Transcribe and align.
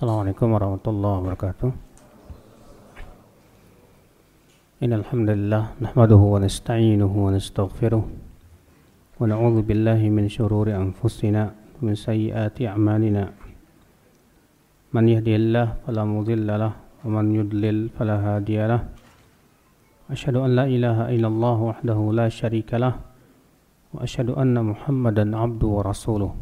Assalamualaikum 0.00 0.56
warahmatullahi 0.56 1.16
wabarakatuh. 1.20 1.70
إن 4.80 4.96
الحمد 4.96 5.28
لله 5.28 5.76
نحمده 5.76 6.16
ونستعينه 6.16 7.12
ونستغفره 7.12 8.02
ونعوذ 9.20 9.56
بالله 9.60 10.00
من 10.08 10.24
شرور 10.32 10.72
أنفسنا 10.72 11.52
ومن 11.76 11.94
سيئات 12.00 12.56
أعمالنا. 12.64 13.24
من 14.96 15.04
يهدي 15.04 15.36
الله 15.36 15.84
فلا 15.84 16.08
مضل 16.08 16.48
له 16.48 16.72
ومن 17.04 17.26
يضلل 17.36 17.92
فلا 17.92 18.16
هادي 18.24 18.56
له. 18.56 18.80
أشهد 20.08 20.40
أن 20.40 20.50
لا 20.56 20.64
إله 20.64 21.12
إلا 21.12 21.28
الله 21.28 21.56
وحده 21.76 21.98
لا 22.16 22.32
شريك 22.32 22.72
له 22.80 22.96
وأشهد 23.92 24.32
أن 24.32 24.56
محمدا 24.64 25.28
عبده 25.28 25.68
ورسوله. 25.68 26.32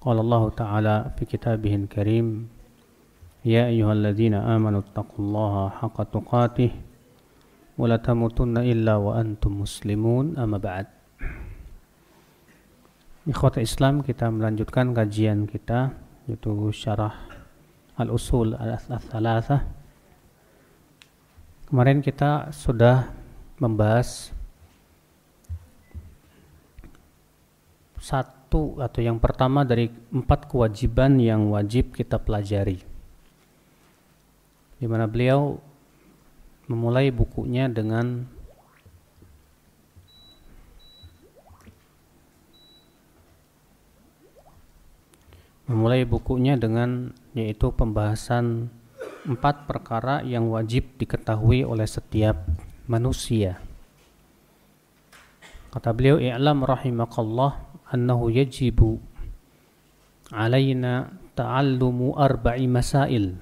قال 0.00 0.16
الله 0.22 0.42
تعالى 0.50 0.96
في 1.18 1.24
كتابه 1.24 1.72
الكريم 1.74 2.26
يا 3.44 3.66
أيها 3.66 3.92
الذين 3.92 4.34
آمنوا 4.34 4.80
اتقوا 4.86 5.20
الله 5.24 5.54
حق 5.82 5.98
تقاته 6.14 6.70
ولا 7.78 7.96
تموتن 7.98 8.56
إلا 8.58 8.94
وأنتم 8.96 9.52
مسلمون 9.60 10.38
أما 10.38 10.58
بعد 10.58 10.86
Ikhwata 13.26 13.58
Islam 13.58 14.06
kita 14.06 14.30
melanjutkan 14.30 14.94
kajian 14.94 15.50
kita 15.50 15.90
yaitu 16.30 16.70
syarah 16.70 17.26
al-usul 17.98 18.54
al-thalatha 18.54 19.66
Kemarin 21.66 21.98
kita 21.98 22.54
sudah 22.54 23.10
membahas 23.58 24.30
satu 27.98 28.39
atau 28.51 28.99
yang 28.99 29.15
pertama 29.15 29.63
dari 29.63 29.87
empat 30.11 30.51
kewajiban 30.51 31.15
yang 31.23 31.47
wajib 31.47 31.95
kita 31.95 32.19
pelajari 32.19 32.83
di 34.81 34.85
mana 34.89 35.05
beliau 35.07 35.61
memulai 36.65 37.13
bukunya 37.13 37.69
dengan 37.69 38.27
memulai 45.69 46.03
bukunya 46.03 46.59
dengan 46.59 47.15
yaitu 47.31 47.71
pembahasan 47.71 48.67
empat 49.23 49.69
perkara 49.69 50.19
yang 50.25 50.51
wajib 50.51 50.97
diketahui 50.99 51.63
oleh 51.63 51.85
setiap 51.85 52.41
manusia. 52.89 53.61
Kata 55.71 55.95
beliau, 55.95 56.19
"I'lam 56.19 56.67
rahimakallah 56.67 57.70
annahu 57.91 58.31
yajibu 58.31 58.97
alaina 60.31 61.11
ta'allumu 61.35 62.15
arba'i 62.15 62.65
masail." 62.71 63.35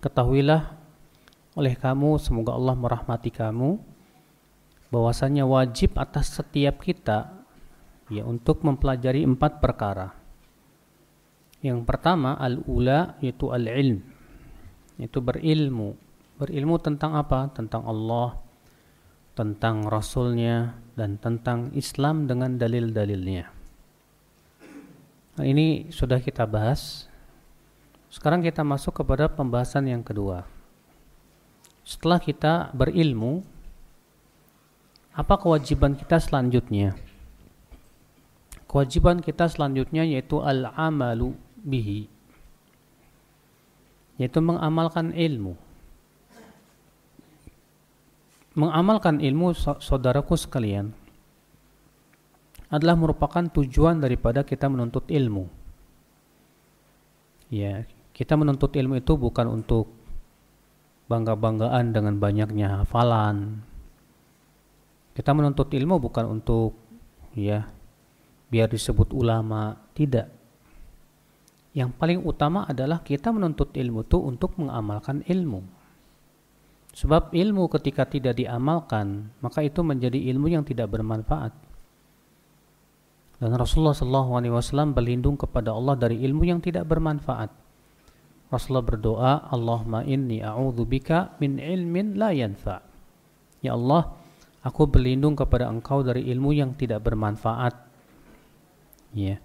Ketahuilah 0.00 0.76
oleh 1.56 1.72
kamu, 1.72 2.20
semoga 2.20 2.52
Allah 2.52 2.76
merahmati 2.76 3.32
kamu, 3.32 3.80
bahwasanya 4.92 5.48
wajib 5.48 5.96
atas 5.96 6.36
setiap 6.36 6.84
kita 6.84 7.32
ya 8.12 8.22
untuk 8.22 8.62
mempelajari 8.62 9.24
empat 9.24 9.58
perkara. 9.58 10.12
Yang 11.64 11.88
pertama 11.88 12.36
al-ula 12.36 13.16
yaitu 13.24 13.50
al-ilm, 13.50 14.04
yaitu 15.00 15.18
berilmu. 15.24 15.96
Berilmu 16.36 16.76
tentang 16.76 17.16
apa? 17.16 17.48
Tentang 17.56 17.88
Allah, 17.88 18.36
tentang 19.36 19.86
Rasulnya, 19.86 20.80
dan 20.96 21.20
tentang 21.20 21.70
Islam 21.76 22.24
dengan 22.24 22.56
dalil-dalilnya. 22.56 23.44
Nah, 25.36 25.44
ini 25.44 25.92
sudah 25.92 26.18
kita 26.24 26.48
bahas. 26.48 27.04
Sekarang 28.08 28.40
kita 28.40 28.64
masuk 28.64 29.04
kepada 29.04 29.28
pembahasan 29.28 29.92
yang 29.92 30.00
kedua 30.00 30.56
setelah 31.86 32.18
kita 32.18 32.74
berilmu, 32.74 33.46
apa 35.14 35.38
kewajiban 35.38 35.94
kita 35.94 36.18
selanjutnya? 36.18 36.98
Kewajiban 38.66 39.22
kita 39.22 39.46
selanjutnya 39.46 40.02
yaitu 40.02 40.42
al-amalu 40.42 41.38
bihi. 41.62 42.10
Yaitu 44.18 44.42
mengamalkan 44.42 45.14
ilmu. 45.14 45.54
Mengamalkan 48.56 49.20
ilmu 49.20 49.52
saudaraku 49.54 50.32
sekalian 50.32 50.96
adalah 52.72 52.96
merupakan 52.96 53.44
tujuan 53.52 54.00
daripada 54.00 54.42
kita 54.42 54.66
menuntut 54.72 55.06
ilmu. 55.12 55.44
Ya, 57.52 57.84
kita 58.16 58.34
menuntut 58.34 58.72
ilmu 58.72 58.96
itu 58.96 59.12
bukan 59.14 59.60
untuk 59.60 59.92
bangga-banggaan 61.06 61.92
dengan 61.92 62.16
banyaknya 62.16 62.82
hafalan. 62.82 63.60
Kita 65.12 65.36
menuntut 65.36 65.68
ilmu 65.70 66.00
bukan 66.00 66.40
untuk 66.40 66.80
ya 67.36 67.68
biar 68.48 68.72
disebut 68.72 69.12
ulama, 69.12 69.76
tidak. 69.92 70.32
Yang 71.76 71.92
paling 72.00 72.24
utama 72.24 72.64
adalah 72.64 73.04
kita 73.04 73.28
menuntut 73.36 73.76
ilmu 73.76 74.08
itu 74.08 74.16
untuk 74.16 74.56
mengamalkan 74.56 75.20
ilmu. 75.28 75.75
Sebab 76.96 77.36
ilmu 77.36 77.68
ketika 77.68 78.08
tidak 78.08 78.40
diamalkan, 78.40 79.28
maka 79.44 79.60
itu 79.60 79.84
menjadi 79.84 80.16
ilmu 80.32 80.48
yang 80.48 80.64
tidak 80.64 80.88
bermanfaat. 80.88 81.52
Dan 83.36 83.52
Rasulullah 83.52 83.92
SAW 83.92 84.96
berlindung 84.96 85.36
kepada 85.36 85.76
Allah 85.76 85.92
dari 85.92 86.24
ilmu 86.24 86.48
yang 86.48 86.64
tidak 86.64 86.88
bermanfaat. 86.88 87.52
Rasulullah 88.48 88.86
berdoa, 88.88 89.32
Allahumma 89.52 90.08
inni 90.08 90.40
bika 90.88 91.36
min 91.36 91.60
ilmin 91.60 92.16
la 92.16 92.32
yanfa. 92.32 92.80
Ya 93.60 93.76
Allah, 93.76 94.16
aku 94.64 94.88
berlindung 94.88 95.36
kepada 95.36 95.68
Engkau 95.68 96.00
dari 96.00 96.24
ilmu 96.32 96.56
yang 96.56 96.72
tidak 96.72 97.04
bermanfaat. 97.04 97.76
Ya. 99.12 99.36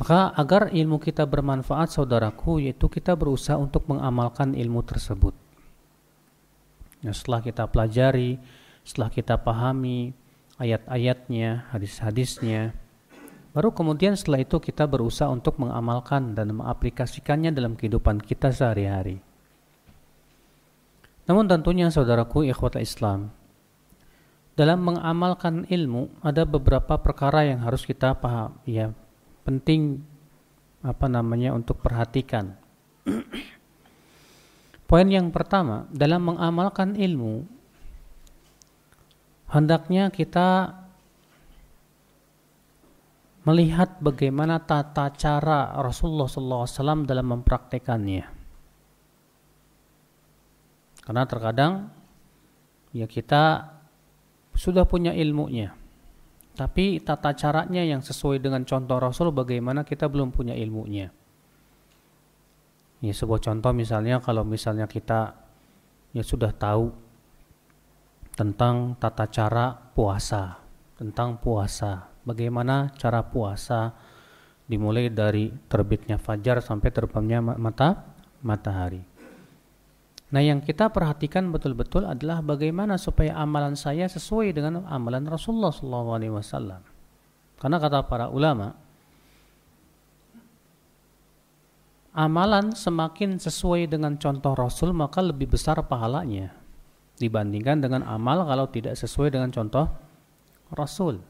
Maka 0.00 0.32
agar 0.32 0.72
ilmu 0.72 0.96
kita 0.96 1.28
bermanfaat, 1.28 1.92
saudaraku, 1.92 2.64
yaitu 2.64 2.88
kita 2.88 3.12
berusaha 3.12 3.60
untuk 3.60 3.84
mengamalkan 3.84 4.56
ilmu 4.56 4.80
tersebut. 4.80 5.43
Ya, 7.04 7.12
setelah 7.12 7.44
kita 7.44 7.68
pelajari, 7.68 8.40
setelah 8.80 9.12
kita 9.12 9.36
pahami 9.36 10.16
ayat-ayatnya, 10.56 11.68
hadis-hadisnya, 11.68 12.72
Baru 13.54 13.70
kemudian 13.70 14.18
setelah 14.18 14.42
itu 14.42 14.58
kita 14.58 14.82
berusaha 14.82 15.30
untuk 15.30 15.62
mengamalkan 15.62 16.34
dan 16.34 16.50
mengaplikasikannya 16.58 17.54
dalam 17.54 17.78
kehidupan 17.78 18.18
kita 18.18 18.50
sehari-hari. 18.50 19.22
Namun 21.30 21.46
tentunya 21.46 21.86
saudaraku 21.86 22.42
ikhwata 22.50 22.82
Islam, 22.82 23.30
dalam 24.58 24.82
mengamalkan 24.82 25.70
ilmu 25.70 26.10
ada 26.26 26.42
beberapa 26.42 26.98
perkara 26.98 27.46
yang 27.46 27.62
harus 27.62 27.86
kita 27.86 28.18
paham, 28.18 28.58
ya 28.66 28.90
penting 29.46 30.02
apa 30.82 31.06
namanya 31.06 31.54
untuk 31.54 31.78
perhatikan. 31.78 32.58
Poin 34.84 35.08
yang 35.08 35.32
pertama, 35.32 35.88
dalam 35.88 36.28
mengamalkan 36.28 36.92
ilmu 36.94 37.48
hendaknya 39.48 40.10
kita 40.10 40.74
melihat 43.44 44.00
bagaimana 44.00 44.58
tata 44.60 45.12
cara 45.14 45.76
Rasulullah 45.78 46.28
SAW 46.28 47.04
dalam 47.04 47.38
mempraktekannya. 47.38 48.24
Karena 51.04 51.24
terkadang 51.28 51.72
ya 52.96 53.04
kita 53.04 53.68
sudah 54.56 54.88
punya 54.88 55.12
ilmunya, 55.12 55.76
tapi 56.56 57.04
tata 57.04 57.36
caranya 57.36 57.84
yang 57.84 58.00
sesuai 58.00 58.40
dengan 58.40 58.64
contoh 58.64 58.96
Rasul 58.96 59.28
bagaimana 59.28 59.84
kita 59.84 60.08
belum 60.08 60.32
punya 60.32 60.56
ilmunya. 60.56 61.12
Ya 63.04 63.12
sebuah 63.12 63.44
contoh 63.44 63.76
misalnya 63.76 64.16
kalau 64.24 64.48
misalnya 64.48 64.88
kita 64.88 65.36
ya 66.16 66.24
sudah 66.24 66.56
tahu 66.56 66.88
tentang 68.32 68.96
tata 68.96 69.28
cara 69.28 69.76
puasa, 69.76 70.56
tentang 70.96 71.36
puasa, 71.36 72.08
bagaimana 72.24 72.96
cara 72.96 73.20
puasa 73.20 73.92
dimulai 74.64 75.12
dari 75.12 75.52
terbitnya 75.68 76.16
fajar 76.16 76.64
sampai 76.64 76.88
terbangnya 76.88 77.44
mata 77.44 78.08
matahari. 78.40 79.04
Nah, 80.32 80.42
yang 80.42 80.64
kita 80.64 80.90
perhatikan 80.90 81.52
betul-betul 81.54 82.08
adalah 82.08 82.42
bagaimana 82.42 82.98
supaya 82.98 83.38
amalan 83.38 83.76
saya 83.78 84.08
sesuai 84.10 84.50
dengan 84.56 84.82
amalan 84.88 85.28
Rasulullah 85.28 85.70
SAW. 85.70 86.82
Karena 87.60 87.76
kata 87.78 88.02
para 88.08 88.26
ulama, 88.32 88.74
amalan 92.14 92.70
semakin 92.70 93.42
sesuai 93.42 93.90
dengan 93.90 94.14
contoh 94.16 94.54
Rasul 94.54 94.94
maka 94.94 95.18
lebih 95.18 95.50
besar 95.50 95.82
pahalanya 95.82 96.54
dibandingkan 97.18 97.82
dengan 97.82 98.06
amal 98.06 98.46
kalau 98.46 98.70
tidak 98.70 98.94
sesuai 98.94 99.34
dengan 99.34 99.50
contoh 99.50 99.90
Rasul. 100.74 101.22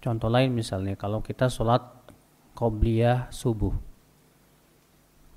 Contoh 0.00 0.32
lain 0.32 0.52
misalnya 0.52 0.96
kalau 0.96 1.20
kita 1.20 1.48
sholat 1.48 1.80
qobliyah 2.56 3.28
subuh. 3.28 3.72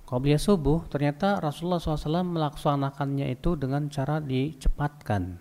Qobliyah 0.07 0.39
subuh 0.39 0.87
ternyata 0.87 1.39
Rasulullah 1.39 1.79
SAW 1.79 2.27
melaksanakannya 2.27 3.27
itu 3.31 3.59
dengan 3.59 3.91
cara 3.91 4.23
dicepatkan. 4.23 5.39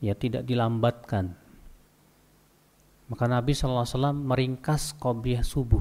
Ya 0.00 0.16
tidak 0.16 0.48
dilambatkan. 0.48 1.36
Maka 3.08 3.24
Nabi 3.24 3.52
SAW 3.56 4.12
meringkas 4.12 4.96
qobliyah 4.96 5.44
subuh. 5.44 5.80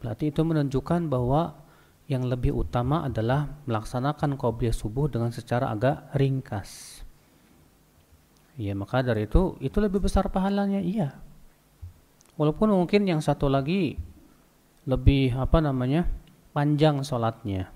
Berarti 0.00 0.32
itu 0.32 0.40
menunjukkan 0.40 1.12
bahwa 1.12 1.60
yang 2.10 2.26
lebih 2.26 2.56
utama 2.56 3.06
adalah 3.06 3.62
melaksanakan 3.70 4.34
qobliyah 4.34 4.74
subuh 4.74 5.06
dengan 5.06 5.30
secara 5.30 5.70
agak 5.70 6.10
ringkas. 6.16 7.04
Ya 8.58 8.74
maka 8.74 9.06
dari 9.06 9.30
itu 9.30 9.54
itu 9.62 9.78
lebih 9.78 10.02
besar 10.02 10.26
pahalanya 10.26 10.82
iya. 10.82 11.14
Walaupun 12.34 12.72
mungkin 12.72 13.06
yang 13.06 13.22
satu 13.22 13.46
lagi 13.46 13.94
lebih 14.88 15.36
apa 15.38 15.62
namanya 15.62 16.08
panjang 16.50 17.04
sholatnya. 17.06 17.70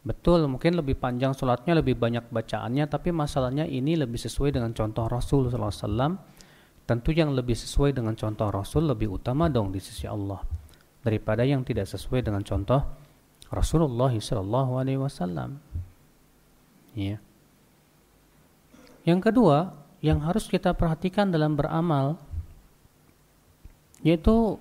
Betul 0.00 0.48
mungkin 0.48 0.80
lebih 0.80 0.96
panjang 0.96 1.36
sholatnya 1.36 1.78
lebih 1.78 1.94
banyak 2.00 2.32
bacaannya 2.32 2.88
tapi 2.88 3.12
masalahnya 3.12 3.68
ini 3.68 3.94
lebih 3.94 4.18
sesuai 4.18 4.56
dengan 4.56 4.72
contoh 4.74 5.06
Rasul 5.06 5.52
SAW. 5.52 6.18
Tentu 6.82 7.14
yang 7.14 7.30
lebih 7.30 7.54
sesuai 7.54 7.94
dengan 7.94 8.18
contoh 8.18 8.50
Rasul 8.50 8.90
lebih 8.90 9.22
utama 9.22 9.46
dong 9.46 9.70
di 9.70 9.78
sisi 9.78 10.10
Allah 10.10 10.59
daripada 11.00 11.44
yang 11.44 11.64
tidak 11.64 11.88
sesuai 11.88 12.24
dengan 12.24 12.44
contoh 12.44 12.84
Rasulullah 13.50 14.12
SAW. 14.14 15.58
Ya. 16.94 17.18
Yang 19.02 19.20
kedua, 19.32 19.74
yang 20.00 20.20
harus 20.24 20.48
kita 20.48 20.72
perhatikan 20.76 21.28
dalam 21.28 21.56
beramal 21.56 22.16
yaitu 24.00 24.56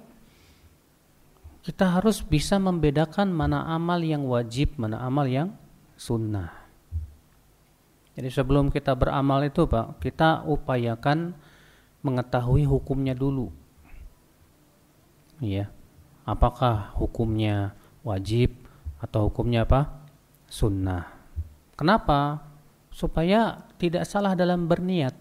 kita 1.64 1.88
harus 1.88 2.20
bisa 2.20 2.60
membedakan 2.60 3.32
mana 3.32 3.64
amal 3.72 4.00
yang 4.04 4.28
wajib, 4.28 4.76
mana 4.76 5.00
amal 5.00 5.28
yang 5.28 5.56
sunnah. 5.96 6.52
Jadi 8.20 8.28
sebelum 8.36 8.68
kita 8.68 8.96
beramal 9.00 9.48
itu 9.48 9.64
Pak, 9.64 10.04
kita 10.04 10.44
upayakan 10.44 11.32
mengetahui 12.04 12.68
hukumnya 12.68 13.16
dulu. 13.16 13.48
Iya. 15.40 15.72
Apakah 16.30 16.94
hukumnya 16.94 17.74
wajib 18.06 18.54
atau 19.02 19.34
hukumnya 19.34 19.66
apa? 19.66 19.90
Sunnah. 20.46 21.10
Kenapa? 21.74 22.46
Supaya 22.94 23.66
tidak 23.82 24.06
salah 24.06 24.38
dalam 24.38 24.70
berniat. 24.70 25.18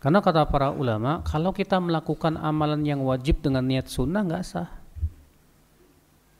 Karena 0.00 0.24
kata 0.24 0.48
para 0.48 0.72
ulama, 0.72 1.20
kalau 1.28 1.52
kita 1.52 1.76
melakukan 1.76 2.40
amalan 2.40 2.84
yang 2.88 3.04
wajib 3.04 3.44
dengan 3.44 3.68
niat 3.68 3.88
sunnah 3.88 4.24
nggak 4.24 4.44
sah. 4.44 4.68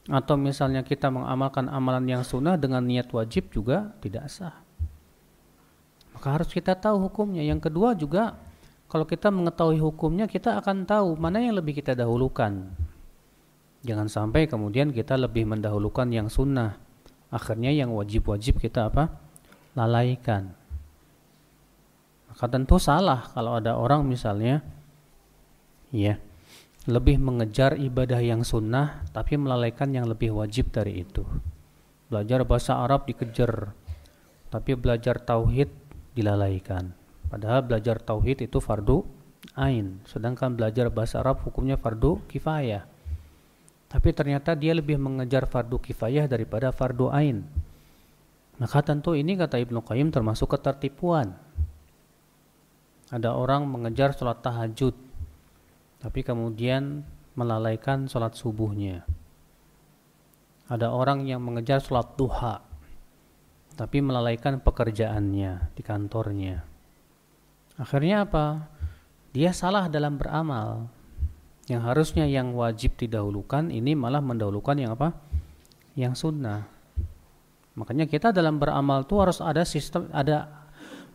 Atau 0.09 0.41
misalnya 0.41 0.81
kita 0.81 1.09
mengamalkan 1.13 1.69
amalan 1.69 2.09
yang 2.09 2.25
sunnah 2.25 2.57
dengan 2.57 2.85
niat 2.85 3.09
wajib 3.13 3.53
juga 3.53 3.93
tidak 4.01 4.33
sah. 4.33 4.57
Maka 6.13 6.29
harus 6.41 6.49
kita 6.53 6.77
tahu 6.77 7.09
hukumnya. 7.09 7.41
Yang 7.41 7.69
kedua 7.69 7.93
juga, 7.97 8.37
kalau 8.89 9.09
kita 9.09 9.33
mengetahui 9.33 9.81
hukumnya, 9.81 10.29
kita 10.29 10.61
akan 10.61 10.85
tahu 10.85 11.17
mana 11.17 11.41
yang 11.41 11.57
lebih 11.57 11.81
kita 11.81 11.97
dahulukan. 11.97 12.84
Jangan 13.85 14.09
sampai 14.09 14.49
kemudian 14.49 14.91
kita 14.91 15.21
lebih 15.21 15.45
mendahulukan 15.45 16.09
yang 16.09 16.33
sunnah. 16.33 16.81
Akhirnya 17.29 17.69
yang 17.69 17.93
wajib-wajib 17.93 18.57
kita 18.59 18.89
apa? 18.89 19.23
lalaikan. 19.75 20.55
Maka 22.31 22.47
tentu 22.47 22.79
salah 22.79 23.31
kalau 23.35 23.59
ada 23.59 23.75
orang 23.75 24.07
misalnya 24.07 24.63
ya 25.91 26.19
lebih 26.87 27.19
mengejar 27.19 27.79
ibadah 27.79 28.23
yang 28.23 28.47
sunnah 28.47 29.03
tapi 29.11 29.35
melalaikan 29.35 29.91
yang 29.91 30.07
lebih 30.07 30.35
wajib 30.35 30.71
dari 30.71 31.03
itu. 31.03 31.27
Belajar 32.07 32.47
bahasa 32.47 32.79
Arab 32.83 33.07
dikejar 33.11 33.75
tapi 34.51 34.79
belajar 34.79 35.19
tauhid 35.19 35.71
dilalaikan. 36.15 36.95
Padahal 37.27 37.67
belajar 37.67 37.99
tauhid 37.99 38.47
itu 38.47 38.63
fardu 38.63 39.03
ain, 39.59 39.99
sedangkan 40.07 40.55
belajar 40.55 40.87
bahasa 40.95 41.19
Arab 41.19 41.43
hukumnya 41.43 41.75
fardu 41.75 42.23
kifayah. 42.31 42.94
Tapi 43.95 44.11
ternyata 44.11 44.59
dia 44.59 44.75
lebih 44.75 44.99
mengejar 44.99 45.47
fardu 45.47 45.79
kifayah 45.79 46.27
daripada 46.27 46.75
fardu 46.75 47.15
ain. 47.15 47.47
Maka 48.59 48.83
tentu 48.83 49.15
ini 49.15 49.39
kata 49.39 49.63
Ibnu 49.63 49.87
Qayyim 49.87 50.11
termasuk 50.11 50.51
ketertipuan. 50.59 51.31
Ada 53.15 53.39
orang 53.39 53.71
mengejar 53.71 54.11
sholat 54.11 54.43
tahajud, 54.43 54.99
tapi 56.03 56.27
kemudian 56.27 57.07
melalaikan 57.39 58.11
sholat 58.11 58.35
subuhnya. 58.35 59.07
Ada 60.67 60.91
orang 60.91 61.31
yang 61.31 61.39
mengejar 61.39 61.79
sholat 61.79 62.19
duha, 62.19 62.67
tapi 63.79 64.03
melalaikan 64.03 64.59
pekerjaannya 64.59 65.71
di 65.71 65.83
kantornya. 65.87 66.67
Akhirnya 67.79 68.27
apa? 68.27 68.71
Dia 69.35 69.55
salah 69.55 69.87
dalam 69.87 70.19
beramal. 70.19 70.91
Yang 71.65 71.83
harusnya 71.85 72.29
yang 72.29 72.53
wajib 72.53 73.01
didahulukan, 73.01 73.73
ini 73.73 73.97
malah 73.97 74.21
mendahulukan 74.21 74.77
yang 74.77 74.93
apa? 74.93 75.17
Yang 75.97 76.29
sunnah. 76.29 76.69
Makanya 77.75 78.07
kita 78.07 78.31
dalam 78.31 78.61
beramal 78.61 79.03
itu 79.03 79.17
harus 79.19 79.43
ada 79.43 79.67
sistem 79.67 80.07
ada 80.15 80.47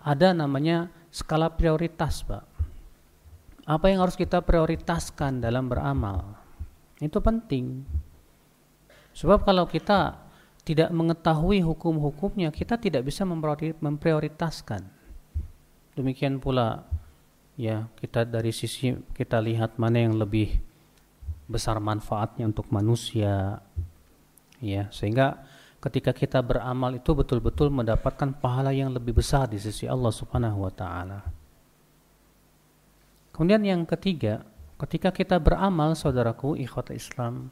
ada 0.03 0.33
namanya 0.33 0.91
skala 1.13 1.53
prioritas, 1.53 2.25
Pak. 2.25 2.43
Apa 3.69 3.93
yang 3.93 4.01
harus 4.01 4.17
kita 4.17 4.41
prioritaskan 4.41 5.39
dalam 5.39 5.69
beramal? 5.69 6.33
Itu 6.97 7.21
penting. 7.21 7.85
Sebab 9.13 9.45
kalau 9.45 9.69
kita 9.69 10.17
tidak 10.65 10.89
mengetahui 10.89 11.61
hukum-hukumnya, 11.61 12.49
kita 12.49 12.81
tidak 12.81 13.05
bisa 13.05 13.23
memprioritaskan. 13.77 14.89
Demikian 15.93 16.41
pula 16.41 16.87
ya, 17.59 17.91
kita 17.99 18.23
dari 18.23 18.55
sisi 18.55 18.95
kita 19.11 19.43
lihat 19.43 19.75
mana 19.75 19.99
yang 19.99 20.15
lebih 20.15 20.55
besar 21.51 21.75
manfaatnya 21.83 22.47
untuk 22.47 22.71
manusia. 22.71 23.59
Ya, 24.63 24.87
sehingga 24.95 25.43
ketika 25.83 26.15
kita 26.15 26.39
beramal 26.39 26.95
itu 26.95 27.11
betul-betul 27.11 27.67
mendapatkan 27.67 28.31
pahala 28.39 28.71
yang 28.71 28.95
lebih 28.95 29.19
besar 29.19 29.51
di 29.51 29.59
sisi 29.59 29.83
Allah 29.91 30.11
Subhanahu 30.15 30.63
wa 30.63 30.71
taala. 30.71 31.19
Kemudian 33.35 33.63
yang 33.63 33.83
ketiga, 33.87 34.43
ketika 34.79 35.11
kita 35.11 35.35
beramal 35.39 35.95
saudaraku 35.95 36.59
ikhwat 36.59 36.91
Islam, 36.91 37.51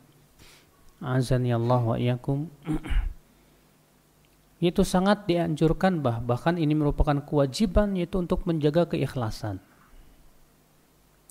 azani 0.99 1.55
Allah 1.55 1.79
wa 1.79 1.95
iyyakum 1.95 2.51
itu 4.59 4.83
sangat 4.83 5.29
dianjurkan 5.29 6.03
bah 6.03 6.19
bahkan 6.19 6.59
ini 6.59 6.75
merupakan 6.75 7.23
kewajiban 7.23 7.95
yaitu 7.95 8.19
untuk 8.19 8.43
menjaga 8.43 8.87
keikhlasan. 8.91 9.63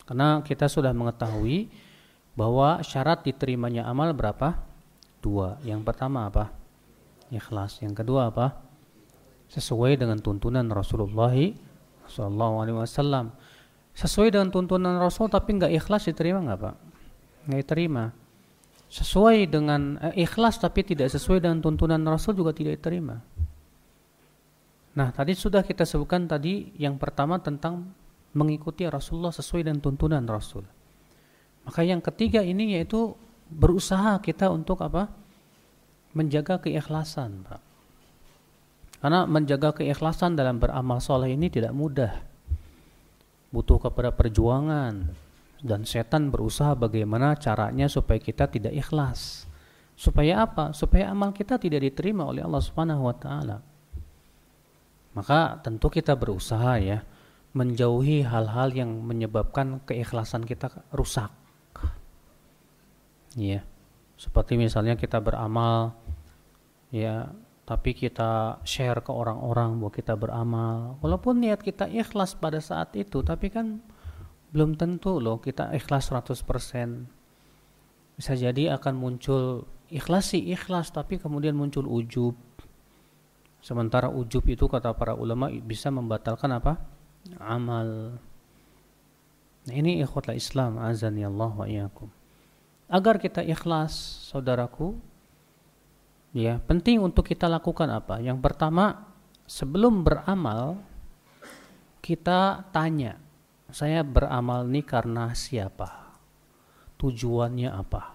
Karena 0.06 0.40
kita 0.40 0.70
sudah 0.70 0.94
mengetahui 0.94 1.68
bahwa 2.38 2.80
syarat 2.86 3.26
diterimanya 3.26 3.84
amal 3.90 4.14
berapa? 4.14 4.62
Dua. 5.20 5.58
Yang 5.66 5.82
pertama 5.82 6.30
apa? 6.30 6.54
ikhlas. 7.30 7.82
Yang 7.82 8.04
kedua 8.04 8.30
apa? 8.30 8.62
Sesuai 9.50 9.98
dengan 9.98 10.18
tuntunan 10.18 10.66
Rasulullah 10.70 11.34
Wasallam. 12.06 13.34
Sesuai 13.96 14.28
dengan 14.28 14.52
tuntunan 14.52 15.00
Rasul 15.00 15.32
tapi 15.32 15.56
nggak 15.56 15.72
ikhlas 15.72 16.12
diterima 16.12 16.44
nggak 16.44 16.60
pak? 16.60 16.75
Nggak 17.48 17.60
diterima. 17.64 18.04
Sesuai 18.92 19.48
dengan 19.50 19.98
eh, 19.98 20.22
ikhlas 20.22 20.60
tapi 20.60 20.84
tidak 20.84 21.10
sesuai 21.10 21.40
dengan 21.42 21.64
tuntunan 21.64 21.98
Rasul 22.04 22.36
juga 22.36 22.52
tidak 22.52 22.78
diterima. 22.82 23.18
Nah 24.96 25.08
tadi 25.12 25.32
sudah 25.32 25.64
kita 25.64 25.88
sebutkan 25.88 26.28
tadi 26.28 26.76
yang 26.76 27.00
pertama 27.00 27.40
tentang 27.40 27.88
mengikuti 28.37 28.85
Rasulullah 28.85 29.33
sesuai 29.33 29.64
dengan 29.64 29.81
tuntunan 29.81 30.21
Rasul. 30.28 30.69
Maka 31.64 31.81
yang 31.83 32.05
ketiga 32.05 32.45
ini 32.45 32.76
yaitu 32.76 33.16
berusaha 33.49 34.21
kita 34.21 34.52
untuk 34.52 34.85
apa? 34.85 35.09
menjaga 36.16 36.57
keikhlasan, 36.64 37.45
Pak. 37.45 37.61
Karena 39.05 39.28
menjaga 39.28 39.76
keikhlasan 39.76 40.33
dalam 40.33 40.57
beramal 40.57 40.97
soleh 41.05 41.37
ini 41.37 41.52
tidak 41.52 41.76
mudah. 41.76 42.25
Butuh 43.52 43.76
kepada 43.76 44.16
perjuangan 44.16 45.12
dan 45.61 45.85
setan 45.85 46.33
berusaha 46.33 46.73
bagaimana 46.73 47.37
caranya 47.37 47.85
supaya 47.93 48.16
kita 48.16 48.49
tidak 48.49 48.73
ikhlas. 48.73 49.45
Supaya 49.93 50.49
apa? 50.49 50.73
Supaya 50.73 51.12
amal 51.12 51.37
kita 51.37 51.61
tidak 51.61 51.85
diterima 51.85 52.25
oleh 52.25 52.40
Allah 52.40 52.64
Subhanahu 52.64 53.05
wa 53.05 53.16
taala. 53.16 53.61
Maka 55.12 55.61
tentu 55.61 55.93
kita 55.93 56.16
berusaha 56.16 56.81
ya 56.81 57.05
menjauhi 57.56 58.20
hal-hal 58.20 58.68
yang 58.76 59.00
menyebabkan 59.00 59.80
keikhlasan 59.88 60.44
kita 60.44 60.68
rusak. 60.92 61.32
Ya. 63.32 63.64
Seperti 64.20 64.60
misalnya 64.60 64.96
kita 64.96 65.20
beramal 65.20 65.92
ya 66.92 67.32
tapi 67.66 67.92
kita 67.92 68.62
share 68.62 69.02
ke 69.04 69.12
orang-orang 69.12 69.76
bahwa 69.76 69.92
kita 69.92 70.14
beramal 70.14 70.96
walaupun 71.02 71.42
niat 71.42 71.60
kita 71.60 71.90
ikhlas 71.90 72.38
pada 72.38 72.62
saat 72.62 72.94
itu 72.94 73.26
tapi 73.26 73.50
kan 73.52 73.82
belum 74.54 74.78
tentu 74.80 75.20
loh 75.20 75.40
kita 75.40 75.72
ikhlas 75.76 76.12
100%. 76.12 78.16
Bisa 78.16 78.32
jadi 78.32 78.72
akan 78.80 78.94
muncul 78.96 79.68
ikhlas 79.92 80.32
sih 80.32 80.40
ikhlas 80.52 80.92
tapi 80.92 81.20
kemudian 81.20 81.56
muncul 81.56 81.84
ujub. 81.84 82.36
Sementara 83.60 84.08
ujub 84.08 84.44
itu 84.48 84.64
kata 84.64 84.96
para 84.96 85.12
ulama 85.12 85.52
bisa 85.52 85.92
membatalkan 85.92 86.56
apa? 86.56 86.96
Amal. 87.40 88.21
Nah, 89.66 89.75
ini 89.75 89.99
ikhwatlah 89.99 90.38
Islam 90.38 90.78
azan 90.78 91.18
ya 91.18 91.26
Allah 91.26 91.50
wa 91.50 91.66
iyyakum. 91.66 92.06
Agar 92.87 93.18
kita 93.18 93.42
ikhlas, 93.42 93.92
saudaraku, 94.30 94.95
ya, 96.30 96.62
penting 96.62 97.02
untuk 97.02 97.26
kita 97.26 97.50
lakukan 97.50 97.90
apa? 97.90 98.23
Yang 98.23 98.38
pertama, 98.38 99.11
sebelum 99.42 100.06
beramal 100.06 100.78
kita 101.99 102.62
tanya, 102.71 103.18
saya 103.75 104.06
beramal 104.06 104.62
ini 104.71 104.87
karena 104.87 105.35
siapa? 105.35 106.14
Tujuannya 106.95 107.75
apa? 107.75 108.14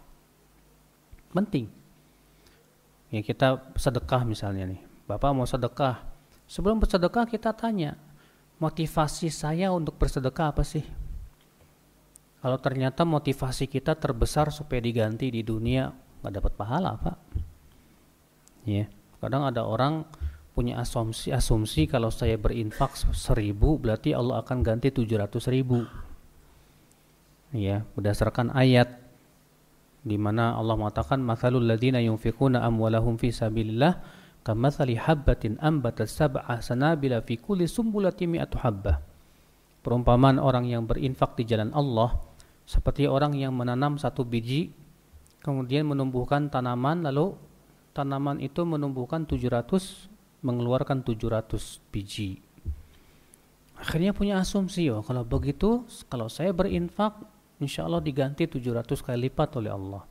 Penting. 1.36 1.68
Ya 3.12 3.20
kita 3.20 3.60
sedekah 3.76 4.24
misalnya 4.24 4.72
nih. 4.72 4.82
Bapak 5.04 5.36
mau 5.36 5.44
sedekah. 5.44 6.00
Sebelum 6.48 6.80
bersedekah 6.80 7.28
kita 7.28 7.52
tanya, 7.52 8.00
motivasi 8.62 9.34
saya 9.34 9.74
untuk 9.74 9.98
bersedekah 9.98 10.54
apa 10.54 10.62
sih? 10.62 10.86
Kalau 12.42 12.58
ternyata 12.62 13.02
motivasi 13.02 13.66
kita 13.66 13.98
terbesar 13.98 14.54
supaya 14.54 14.78
diganti 14.82 15.34
di 15.34 15.42
dunia, 15.42 15.90
nggak 16.22 16.34
dapat 16.38 16.54
pahala, 16.54 16.94
Pak. 16.98 17.18
Ya, 18.66 18.86
kadang 19.18 19.50
ada 19.50 19.66
orang 19.66 20.06
punya 20.54 20.78
asumsi 20.78 21.34
asumsi 21.34 21.90
kalau 21.90 22.14
saya 22.14 22.36
berinfak 22.36 22.94
seribu 23.16 23.80
berarti 23.80 24.14
Allah 24.14 24.46
akan 24.46 24.62
ganti 24.62 24.94
tujuh 24.94 25.18
ratus 25.18 25.50
ribu. 25.50 25.86
Ya, 27.50 27.82
berdasarkan 27.98 28.54
ayat 28.54 29.02
di 30.02 30.18
mana 30.18 30.58
Allah 30.58 30.78
mengatakan 30.78 31.22
masalul 31.22 31.62
ladina 31.66 32.02
yunfikuna 32.02 32.66
amwalahum 32.66 33.22
fi 33.22 33.30
sabilillah 33.30 34.21
kamathali 34.42 34.98
habbatin 34.98 35.62
ambatat 35.62 36.10
sab'a 36.10 36.62
sanabila 36.62 37.22
fi 37.22 37.38
kulli 37.38 37.70
sumbulati 37.70 38.26
mi'atu 38.26 38.58
habbah. 38.58 38.98
Perumpamaan 39.82 40.38
orang 40.38 40.70
yang 40.70 40.86
berinfak 40.86 41.34
di 41.38 41.46
jalan 41.46 41.74
Allah 41.74 42.14
seperti 42.70 43.10
orang 43.10 43.34
yang 43.34 43.54
menanam 43.58 43.98
satu 43.98 44.22
biji 44.22 44.70
kemudian 45.42 45.90
menumbuhkan 45.90 46.54
tanaman 46.54 47.02
lalu 47.02 47.34
tanaman 47.98 48.38
itu 48.38 48.62
menumbuhkan 48.62 49.26
700 49.26 50.46
mengeluarkan 50.46 51.02
700 51.02 51.82
biji. 51.90 52.42
Akhirnya 53.82 54.14
punya 54.14 54.38
asumsi 54.38 54.86
oh 54.94 55.02
kalau 55.02 55.26
begitu 55.26 55.82
kalau 56.06 56.30
saya 56.30 56.54
berinfak 56.54 57.18
insya 57.58 57.90
Allah 57.90 58.06
diganti 58.06 58.46
700 58.46 58.86
kali 59.02 59.30
lipat 59.30 59.50
oleh 59.58 59.74
Allah. 59.74 60.06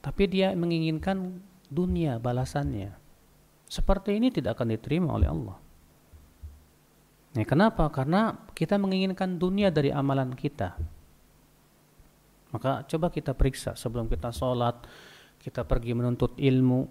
Tapi 0.00 0.24
dia 0.28 0.56
menginginkan 0.56 1.40
dunia 1.68 2.16
balasannya 2.16 3.03
seperti 3.66 4.16
ini 4.16 4.30
tidak 4.30 4.60
akan 4.60 4.74
diterima 4.76 5.14
oleh 5.16 5.28
Allah 5.28 5.56
Nah, 7.34 7.42
kenapa? 7.42 7.90
Karena 7.90 8.46
kita 8.54 8.78
menginginkan 8.78 9.42
dunia 9.42 9.74
dari 9.74 9.90
amalan 9.90 10.30
kita. 10.38 10.78
Maka 12.54 12.86
coba 12.86 13.10
kita 13.10 13.34
periksa 13.34 13.74
sebelum 13.74 14.06
kita 14.06 14.30
sholat, 14.30 14.86
kita 15.42 15.66
pergi 15.66 15.98
menuntut 15.98 16.38
ilmu, 16.38 16.86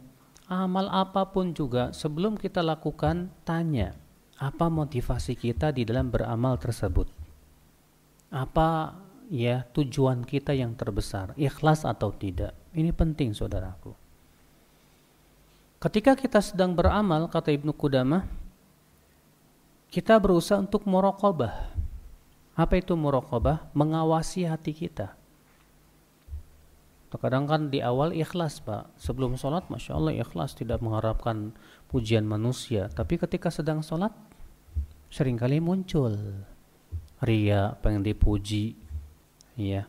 amal 0.52 0.92
apa 0.92 1.32
pun 1.32 1.56
juga 1.56 1.96
sebelum 1.96 2.36
kita 2.36 2.60
lakukan 2.60 3.32
tanya 3.48 3.96
apa 4.36 4.68
motivasi 4.68 5.40
kita 5.40 5.72
di 5.72 5.88
dalam 5.88 6.12
beramal 6.12 6.60
tersebut. 6.60 7.08
Apa 8.28 9.00
ya 9.32 9.64
tujuan 9.72 10.28
kita 10.28 10.52
yang 10.52 10.76
terbesar, 10.76 11.32
ikhlas 11.40 11.88
atau 11.88 12.12
tidak. 12.12 12.52
Ini 12.76 12.92
penting 12.92 13.32
saudaraku. 13.32 14.03
Ketika 15.84 16.16
kita 16.16 16.40
sedang 16.40 16.72
beramal, 16.72 17.28
kata 17.28 17.52
Ibnu 17.52 17.76
Qudamah, 17.76 18.24
kita 19.92 20.16
berusaha 20.16 20.56
untuk 20.56 20.88
muraqabah. 20.88 21.76
Apa 22.56 22.80
itu 22.80 22.96
muraqabah? 22.96 23.68
Mengawasi 23.76 24.48
hati 24.48 24.72
kita. 24.72 25.12
Terkadang 27.12 27.52
kan 27.52 27.68
di 27.68 27.84
awal 27.84 28.16
ikhlas 28.16 28.64
pak. 28.64 28.96
Sebelum 28.96 29.36
sholat 29.36 29.68
Masya 29.68 30.00
Allah 30.00 30.16
ikhlas. 30.16 30.56
Tidak 30.56 30.80
mengharapkan 30.80 31.52
pujian 31.92 32.24
manusia. 32.24 32.88
Tapi 32.88 33.20
ketika 33.20 33.52
sedang 33.52 33.84
sholat 33.84 34.16
Seringkali 35.14 35.62
muncul. 35.62 36.16
Ria 37.22 37.76
pengen 37.84 38.02
dipuji. 38.02 38.74
Ya 39.54 39.86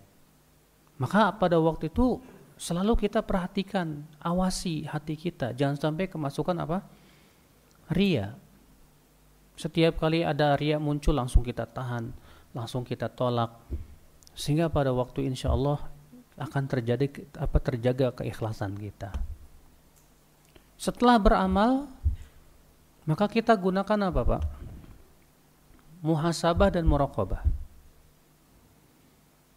Maka 1.00 1.32
pada 1.38 1.56
waktu 1.56 1.88
itu 1.88 2.20
Selalu 2.64 2.96
kita 2.96 3.20
perhatikan 3.20 4.08
Awasi 4.24 4.88
hati 4.88 5.20
kita 5.20 5.52
Jangan 5.52 5.76
sampai 5.76 6.08
kemasukan 6.08 6.56
apa 6.64 6.80
Ria 7.92 8.32
Setiap 9.60 10.00
kali 10.00 10.24
ada 10.24 10.56
ria 10.56 10.80
muncul 10.80 11.12
Langsung 11.12 11.44
kita 11.44 11.68
tahan 11.68 12.08
Langsung 12.56 12.88
kita 12.88 13.12
tolak 13.12 13.52
Sehingga 14.32 14.72
pada 14.72 14.96
waktu 14.96 15.28
insya 15.28 15.52
Allah 15.52 15.92
akan 16.34 16.64
terjadi 16.66 17.06
apa 17.38 17.58
terjaga 17.62 18.10
keikhlasan 18.10 18.74
kita. 18.74 19.14
Setelah 20.74 21.16
beramal, 21.22 21.86
maka 23.06 23.30
kita 23.30 23.54
gunakan 23.54 24.10
apa, 24.10 24.22
Pak? 24.26 24.42
Muhasabah 26.02 26.74
dan 26.74 26.84
muraqabah. 26.84 27.46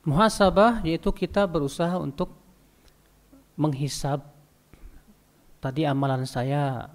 Muhasabah 0.07 0.85
yaitu 0.87 1.11
kita 1.11 1.43
berusaha 1.49 1.97
untuk 1.99 2.31
menghisab 3.57 4.23
tadi 5.57 5.83
amalan 5.83 6.23
saya 6.29 6.93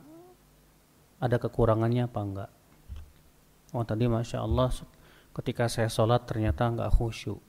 ada 1.18 1.36
kekurangannya 1.38 2.06
apa 2.06 2.20
enggak. 2.22 2.50
Oh 3.74 3.82
tadi 3.82 4.06
Masya 4.06 4.42
Allah 4.42 4.70
ketika 5.34 5.66
saya 5.66 5.90
sholat 5.90 6.26
ternyata 6.26 6.70
enggak 6.70 6.90
khusyuk. 6.94 7.42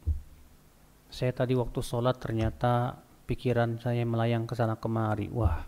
Saya 1.13 1.29
tadi 1.29 1.53
waktu 1.53 1.79
sholat 1.81 2.17
ternyata 2.17 2.97
pikiran 3.29 3.77
saya 3.77 4.01
melayang 4.03 4.49
ke 4.49 4.57
sana 4.57 4.77
kemari. 4.77 5.29
Wah 5.29 5.61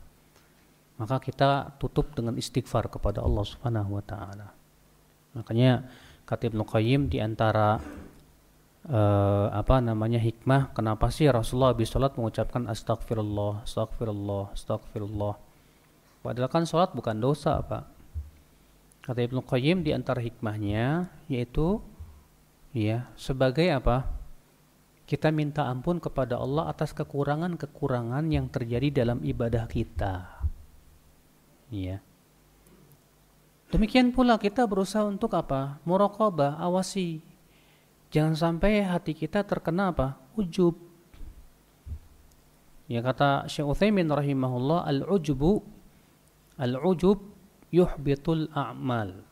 maka 0.95 1.19
kita 1.19 1.75
tutup 1.75 2.15
dengan 2.15 2.39
istighfar 2.39 2.87
kepada 2.87 3.19
Allah 3.19 3.43
Subhanahu 3.43 3.99
wa 3.99 4.03
taala. 4.03 4.47
Makanya 5.35 5.83
kata 6.23 6.47
Ibnu 6.47 6.63
Qayyim 6.63 7.11
di 7.11 7.19
antara 7.19 7.83
uh, 8.89 9.47
apa 9.53 9.81
namanya 9.81 10.21
hikmah 10.21 10.73
kenapa 10.73 11.09
sih 11.09 11.29
Rasulullah 11.29 11.73
habis 11.73 11.89
sholat 11.89 12.13
mengucapkan 12.17 12.65
astagfirullah 12.69 13.65
astagfirullah 13.65 14.53
astagfirullah 14.53 15.35
padahal 16.21 16.49
kan 16.49 16.63
sholat 16.65 16.93
bukan 16.93 17.17
dosa 17.21 17.61
Pak 17.61 17.83
kata 19.05 19.21
Ibnu 19.21 19.45
Qayyim 19.45 19.85
di 19.85 19.93
antara 19.93 20.21
hikmahnya 20.21 21.09
yaitu 21.29 21.81
ya 22.73 23.09
sebagai 23.13 23.69
apa 23.69 24.15
kita 25.05 25.29
minta 25.29 25.69
ampun 25.69 26.01
kepada 26.01 26.41
Allah 26.41 26.65
atas 26.65 26.89
kekurangan-kekurangan 26.97 28.25
yang 28.33 28.49
terjadi 28.49 29.05
dalam 29.05 29.21
ibadah 29.21 29.69
kita. 29.69 30.41
Ya. 31.69 32.01
Demikian 33.69 34.09
pula 34.09 34.41
kita 34.41 34.65
berusaha 34.65 35.05
untuk 35.05 35.37
apa? 35.37 35.77
Muraqabah, 35.85 36.57
awasi. 36.57 37.21
Jangan 38.13 38.35
sampai 38.35 38.85
hati 38.85 39.13
kita 39.13 39.41
terkena 39.45 39.93
apa? 39.93 40.17
Ujub. 40.35 40.77
Ya 42.85 43.01
kata 43.01 43.49
Syekh 43.49 43.65
Utsaimin 43.65 44.11
rahimahullah, 44.11 44.85
al-ujubu 44.85 45.65
al-ujub 46.61 47.17
yuhbitul 47.73 48.51
a'mal. 48.53 49.25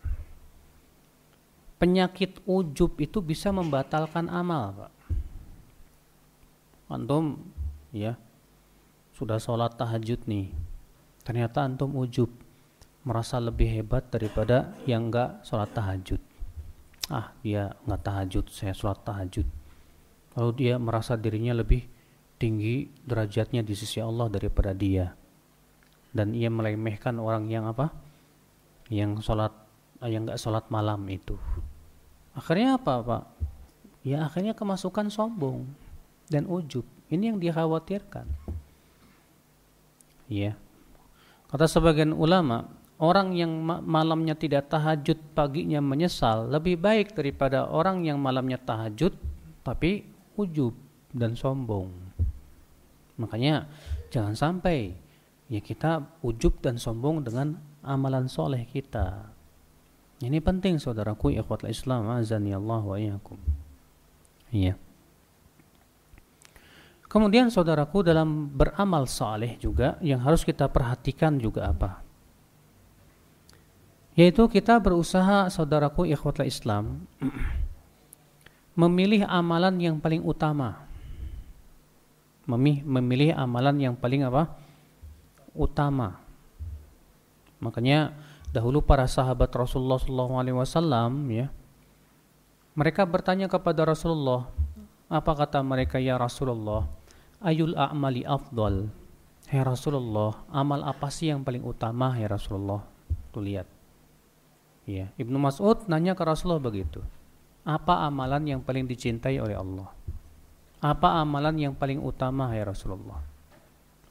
Penyakit 1.77 2.41
ujub 2.49 2.97
itu 2.97 3.19
bisa 3.21 3.53
membatalkan 3.53 4.31
amal, 4.31 4.73
Pak 4.73 4.93
antum 6.93 7.41
ya 7.89 8.13
sudah 9.17 9.41
sholat 9.41 9.73
tahajud 9.73 10.29
nih 10.29 10.53
ternyata 11.25 11.65
antum 11.65 11.89
ujub 11.97 12.29
merasa 13.01 13.41
lebih 13.41 13.65
hebat 13.65 14.05
daripada 14.13 14.77
yang 14.85 15.09
enggak 15.09 15.41
sholat 15.41 15.73
tahajud 15.73 16.21
ah 17.11 17.35
dia 17.43 17.75
enggak 17.83 18.01
tahajud 18.05 18.45
saya 18.51 18.71
sholat 18.71 18.99
tahajud 19.03 19.47
lalu 20.39 20.51
dia 20.55 20.79
merasa 20.79 21.19
dirinya 21.19 21.57
lebih 21.57 21.83
tinggi 22.39 22.87
derajatnya 23.03 23.63
di 23.63 23.73
sisi 23.75 23.99
Allah 23.99 24.31
daripada 24.31 24.71
dia 24.71 25.11
dan 26.13 26.31
ia 26.37 26.47
melemehkan 26.47 27.19
orang 27.19 27.49
yang 27.49 27.67
apa 27.67 27.91
yang 28.87 29.19
sholat 29.19 29.51
yang 30.03 30.27
enggak 30.27 30.39
sholat 30.39 30.67
malam 30.71 31.03
itu 31.09 31.35
akhirnya 32.35 32.79
apa 32.79 32.93
pak 33.03 33.23
ya 34.03 34.27
akhirnya 34.27 34.55
kemasukan 34.55 35.07
sombong 35.11 35.67
dan 36.33 36.47
ujub. 36.47 36.81
Ini 37.11 37.33
yang 37.33 37.37
dikhawatirkan. 37.37 38.27
Ya. 40.31 40.57
Kata 41.51 41.69
sebagian 41.69 42.15
ulama, 42.15 42.65
orang 43.03 43.35
yang 43.35 43.51
malamnya 43.83 44.31
tidak 44.31 44.71
tahajud 44.71 45.19
paginya 45.35 45.83
menyesal 45.83 46.47
lebih 46.47 46.79
baik 46.79 47.11
daripada 47.11 47.67
orang 47.67 48.07
yang 48.07 48.15
malamnya 48.15 48.55
tahajud 48.55 49.11
tapi 49.59 50.07
ujub 50.39 50.71
dan 51.11 51.35
sombong. 51.35 51.91
Makanya 53.19 53.67
jangan 54.07 54.39
sampai 54.39 54.95
ya 55.51 55.59
kita 55.59 56.07
ujub 56.23 56.63
dan 56.63 56.79
sombong 56.79 57.27
dengan 57.27 57.59
amalan 57.83 58.31
soleh 58.31 58.63
kita. 58.63 59.27
Ini 60.23 60.39
penting 60.39 60.79
saudaraku 60.79 61.35
ikhwatul 61.35 61.67
Islam 61.67 62.07
azani 62.07 62.55
Allah 62.55 62.79
wa 62.79 62.95
iyyakum. 62.95 63.35
Iya. 64.55 64.79
Kemudian 67.11 67.51
saudaraku 67.51 68.01
dalam 68.01 68.49
beramal 68.49 69.05
saleh 69.05 69.59
juga 69.59 69.99
yang 69.99 70.23
harus 70.23 70.41
kita 70.47 70.71
perhatikan 70.71 71.35
juga 71.37 71.69
apa? 71.69 72.02
Yaitu 74.13 74.45
kita 74.45 74.77
berusaha 74.77 75.49
saudaraku 75.49 76.05
ikhwatul 76.05 76.45
Islam 76.45 77.09
memilih 78.79 79.25
amalan 79.25 79.75
yang 79.81 79.95
paling 79.97 80.21
utama. 80.21 80.85
Memilih 82.45 83.33
amalan 83.33 83.75
yang 83.79 83.95
paling 83.97 84.27
apa? 84.27 84.53
Utama. 85.55 86.19
Makanya 87.63 88.13
dahulu 88.51 88.83
para 88.83 89.07
sahabat 89.07 89.49
Rasulullah 89.55 89.97
SAW 89.97 91.09
ya, 91.31 91.47
mereka 92.75 93.07
bertanya 93.07 93.47
kepada 93.47 93.87
Rasulullah, 93.87 94.51
apa 95.07 95.31
kata 95.31 95.63
mereka 95.63 95.97
ya 95.97 96.19
Rasulullah? 96.19 96.85
ayul 97.43 97.75
a'mali 97.75 98.23
afdal 98.23 98.87
Hai 99.51 99.59
Rasulullah 99.61 100.47
amal 100.49 100.81
apa 100.87 101.11
sih 101.11 101.29
yang 101.29 101.43
paling 101.43 101.61
utama 101.61 102.15
ya 102.15 102.31
Rasulullah 102.31 102.81
tuh 103.35 103.43
lihat 103.43 103.67
ya 104.83 105.11
Ibnu 105.15 105.37
Mas'ud 105.39 105.87
nanya 105.87 106.15
ke 106.15 106.23
Rasulullah 106.23 106.63
begitu. 106.63 106.99
Apa 107.63 108.03
amalan 108.03 108.43
yang 108.43 108.59
paling 108.59 108.83
dicintai 108.83 109.39
oleh 109.39 109.55
Allah? 109.55 109.87
Apa 110.83 111.23
amalan 111.23 111.55
yang 111.55 111.73
paling 111.73 112.03
utama 112.03 112.51
ya 112.51 112.67
Rasulullah? 112.67 113.23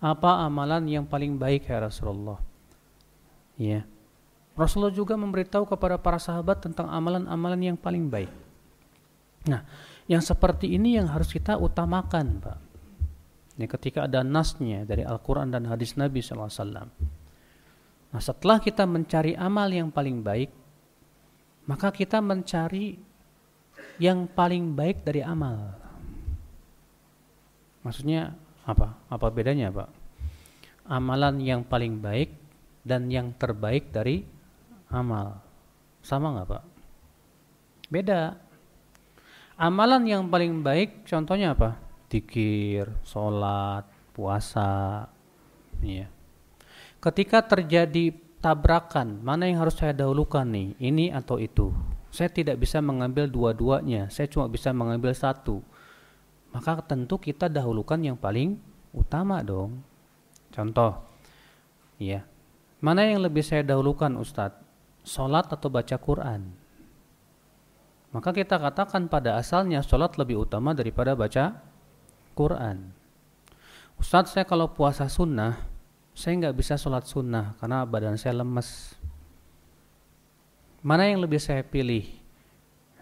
Apa 0.01 0.43
amalan 0.49 0.89
yang 0.89 1.05
paling 1.05 1.37
baik 1.37 1.69
ya 1.69 1.85
Rasulullah? 1.85 2.41
Ya 3.61 3.85
Rasulullah 4.57 4.93
juga 4.93 5.17
memberitahu 5.17 5.65
kepada 5.65 5.97
para 5.97 6.21
sahabat 6.21 6.65
tentang 6.65 6.89
amalan-amalan 6.89 7.73
yang 7.73 7.79
paling 7.79 8.09
baik. 8.09 8.33
Nah 9.49 9.65
yang 10.09 10.21
seperti 10.21 10.77
ini 10.77 10.97
yang 11.01 11.09
harus 11.09 11.33
kita 11.33 11.57
utamakan 11.57 12.41
Pak. 12.41 12.59
Ini 13.57 13.67
ketika 13.69 14.09
ada 14.09 14.25
nasnya 14.25 14.89
dari 14.89 15.05
Al-Quran 15.05 15.53
dan 15.53 15.69
hadis 15.69 15.97
Nabi 16.01 16.25
SAW. 16.25 16.89
Nah 18.13 18.21
setelah 18.21 18.61
kita 18.61 18.89
mencari 18.89 19.37
amal 19.37 19.69
yang 19.73 19.93
paling 19.93 20.25
baik, 20.25 20.62
maka 21.69 21.89
kita 21.95 22.19
mencari 22.19 22.99
yang 23.99 24.27
paling 24.31 24.75
baik 24.75 25.07
dari 25.07 25.23
amal. 25.23 25.75
Maksudnya 27.83 28.35
apa? 28.63 28.95
Apa 29.11 29.27
bedanya 29.31 29.71
Pak? 29.75 29.91
Amalan 30.87 31.43
yang 31.43 31.63
paling 31.67 31.99
baik 31.99 32.35
dan 32.83 33.11
yang 33.11 33.35
terbaik 33.35 33.91
dari 33.91 34.23
amal. 34.91 35.39
Sama 36.03 36.35
nggak 36.35 36.49
Pak? 36.51 36.65
Beda. 37.91 38.39
Amalan 39.59 40.03
yang 40.07 40.27
paling 40.27 40.63
baik 40.63 41.07
contohnya 41.07 41.55
apa? 41.55 41.93
dikir, 42.13 42.93
sholat, 43.09 43.89
puasa. 44.13 45.09
Ya. 45.81 46.13
Ketika 47.01 47.41
terjadi 47.41 48.13
tabrakan, 48.43 49.23
mana 49.23 49.47
yang 49.47 49.63
harus 49.63 49.79
saya 49.79 49.95
dahulukan 49.95 50.43
nih, 50.43 50.75
ini 50.83 51.15
atau 51.15 51.39
itu? 51.39 51.71
Saya 52.11 52.29
tidak 52.29 52.59
bisa 52.59 52.83
mengambil 52.83 53.31
dua-duanya, 53.31 54.11
saya 54.11 54.27
cuma 54.27 54.51
bisa 54.51 54.75
mengambil 54.75 55.15
satu. 55.15 55.63
Maka 56.53 56.83
tentu 56.85 57.17
kita 57.17 57.49
dahulukan 57.49 57.97
yang 58.03 58.19
paling 58.19 58.61
utama 58.93 59.41
dong. 59.41 59.81
Contoh, 60.53 61.01
ya, 61.97 62.27
mana 62.85 63.09
yang 63.09 63.25
lebih 63.25 63.41
saya 63.41 63.65
dahulukan 63.65 64.13
Ustadz? 64.21 64.61
Sholat 65.07 65.49
atau 65.49 65.73
baca 65.73 65.97
Quran? 65.97 66.53
Maka 68.13 68.31
kita 68.37 68.61
katakan 68.61 69.09
pada 69.09 69.41
asalnya 69.41 69.81
sholat 69.81 70.21
lebih 70.21 70.45
utama 70.45 70.77
daripada 70.77 71.17
baca 71.17 71.65
Quran. 72.37 72.93
Ustadz 73.97 74.37
saya 74.37 74.45
kalau 74.45 74.69
puasa 74.69 75.09
sunnah, 75.09 75.72
saya 76.13 76.33
nggak 76.39 76.57
bisa 76.57 76.77
sholat 76.77 77.09
sunnah 77.09 77.57
karena 77.57 77.85
badan 77.89 78.21
saya 78.21 78.41
lemes. 78.41 78.97
Mana 80.85 81.09
yang 81.09 81.25
lebih 81.25 81.41
saya 81.41 81.65
pilih? 81.65 82.05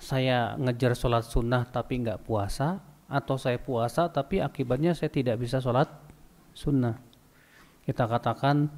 Saya 0.00 0.56
ngejar 0.56 0.96
sholat 0.96 1.28
sunnah 1.28 1.68
tapi 1.68 2.00
nggak 2.00 2.24
puasa, 2.24 2.80
atau 3.10 3.34
saya 3.34 3.58
puasa 3.58 4.06
tapi 4.06 4.38
akibatnya 4.38 4.94
saya 4.94 5.10
tidak 5.10 5.42
bisa 5.42 5.58
sholat 5.58 5.90
sunnah. 6.54 6.94
Kita 7.82 8.06
katakan 8.06 8.70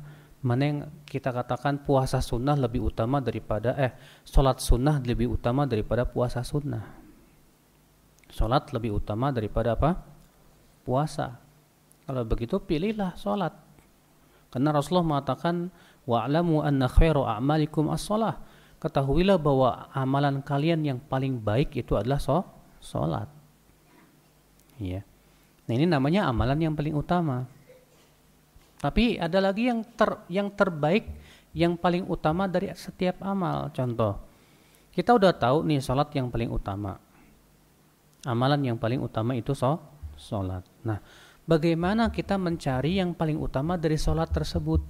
mana 0.43 0.63
yang 0.65 0.79
kita 1.05 1.31
katakan 1.31 1.85
puasa 1.85 2.19
sunnah 2.25 2.57
lebih 2.57 2.89
utama 2.89 3.21
daripada 3.21 3.77
eh 3.77 3.93
sholat 4.25 4.59
sunnah 4.59 4.99
lebih 5.05 5.37
utama 5.37 5.69
daripada 5.69 6.09
puasa 6.09 6.41
sunnah. 6.41 6.83
Sholat 8.33 8.73
lebih 8.73 8.97
utama 8.97 9.29
daripada 9.29 9.77
apa? 9.77 10.09
puasa. 10.83 11.39
Kalau 12.03 12.27
begitu 12.27 12.59
pilihlah 12.59 13.15
sholat. 13.15 13.55
Karena 14.53 14.69
Rasulullah 14.77 15.17
mengatakan 15.17 15.73
wa'lamu 16.05 16.61
anna 16.61 16.87
khairu 16.87 17.25
a'malikum 17.25 17.89
as-shalah. 17.89 18.37
Ketahuilah 18.77 19.41
bahwa 19.41 19.89
amalan 19.97 20.45
kalian 20.45 20.85
yang 20.85 20.99
paling 21.01 21.41
baik 21.41 21.73
itu 21.79 21.97
adalah 21.97 22.21
sholat. 22.83 23.31
Ya. 24.77 25.07
Nah 25.65 25.73
ini 25.73 25.87
namanya 25.87 26.29
amalan 26.29 26.59
yang 26.69 26.75
paling 26.77 26.93
utama. 26.93 27.47
Tapi 28.83 29.15
ada 29.17 29.39
lagi 29.39 29.71
yang 29.71 29.87
ter, 29.95 30.11
yang 30.27 30.51
terbaik, 30.51 31.07
yang 31.55 31.79
paling 31.79 32.03
utama 32.11 32.51
dari 32.51 32.75
setiap 32.75 33.23
amal. 33.23 33.71
Contoh, 33.71 34.19
kita 34.91 35.15
udah 35.15 35.31
tahu 35.31 35.63
nih 35.63 35.79
sholat 35.79 36.11
yang 36.19 36.27
paling 36.29 36.51
utama. 36.51 36.99
Amalan 38.27 38.67
yang 38.67 38.77
paling 38.77 38.99
utama 38.99 39.39
itu 39.39 39.55
sholat. 40.19 40.67
Nah, 40.83 40.99
bagaimana 41.47 42.11
kita 42.11 42.39
mencari 42.39 42.99
yang 42.99 43.15
paling 43.15 43.39
utama 43.39 43.79
dari 43.79 43.99
sholat 43.99 44.31
tersebut? 44.31 44.83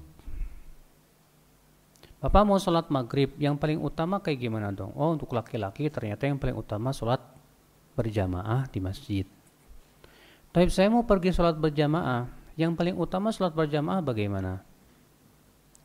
Bapak 2.22 2.42
mau 2.46 2.54
sholat 2.54 2.86
maghrib, 2.86 3.34
yang 3.42 3.58
paling 3.58 3.82
utama 3.82 4.22
kayak 4.22 4.38
gimana 4.38 4.70
dong? 4.70 4.94
Oh, 4.94 5.10
untuk 5.10 5.34
laki-laki 5.34 5.90
ternyata 5.90 6.30
yang 6.30 6.38
paling 6.38 6.54
utama 6.54 6.94
sholat 6.94 7.18
berjamaah 7.98 8.70
di 8.70 8.78
masjid. 8.78 9.26
Tapi 10.54 10.70
saya 10.70 10.86
mau 10.86 11.02
pergi 11.02 11.34
sholat 11.34 11.58
berjamaah, 11.58 12.30
yang 12.54 12.78
paling 12.78 12.94
utama 12.94 13.34
sholat 13.34 13.56
berjamaah 13.56 14.04
bagaimana? 14.04 14.62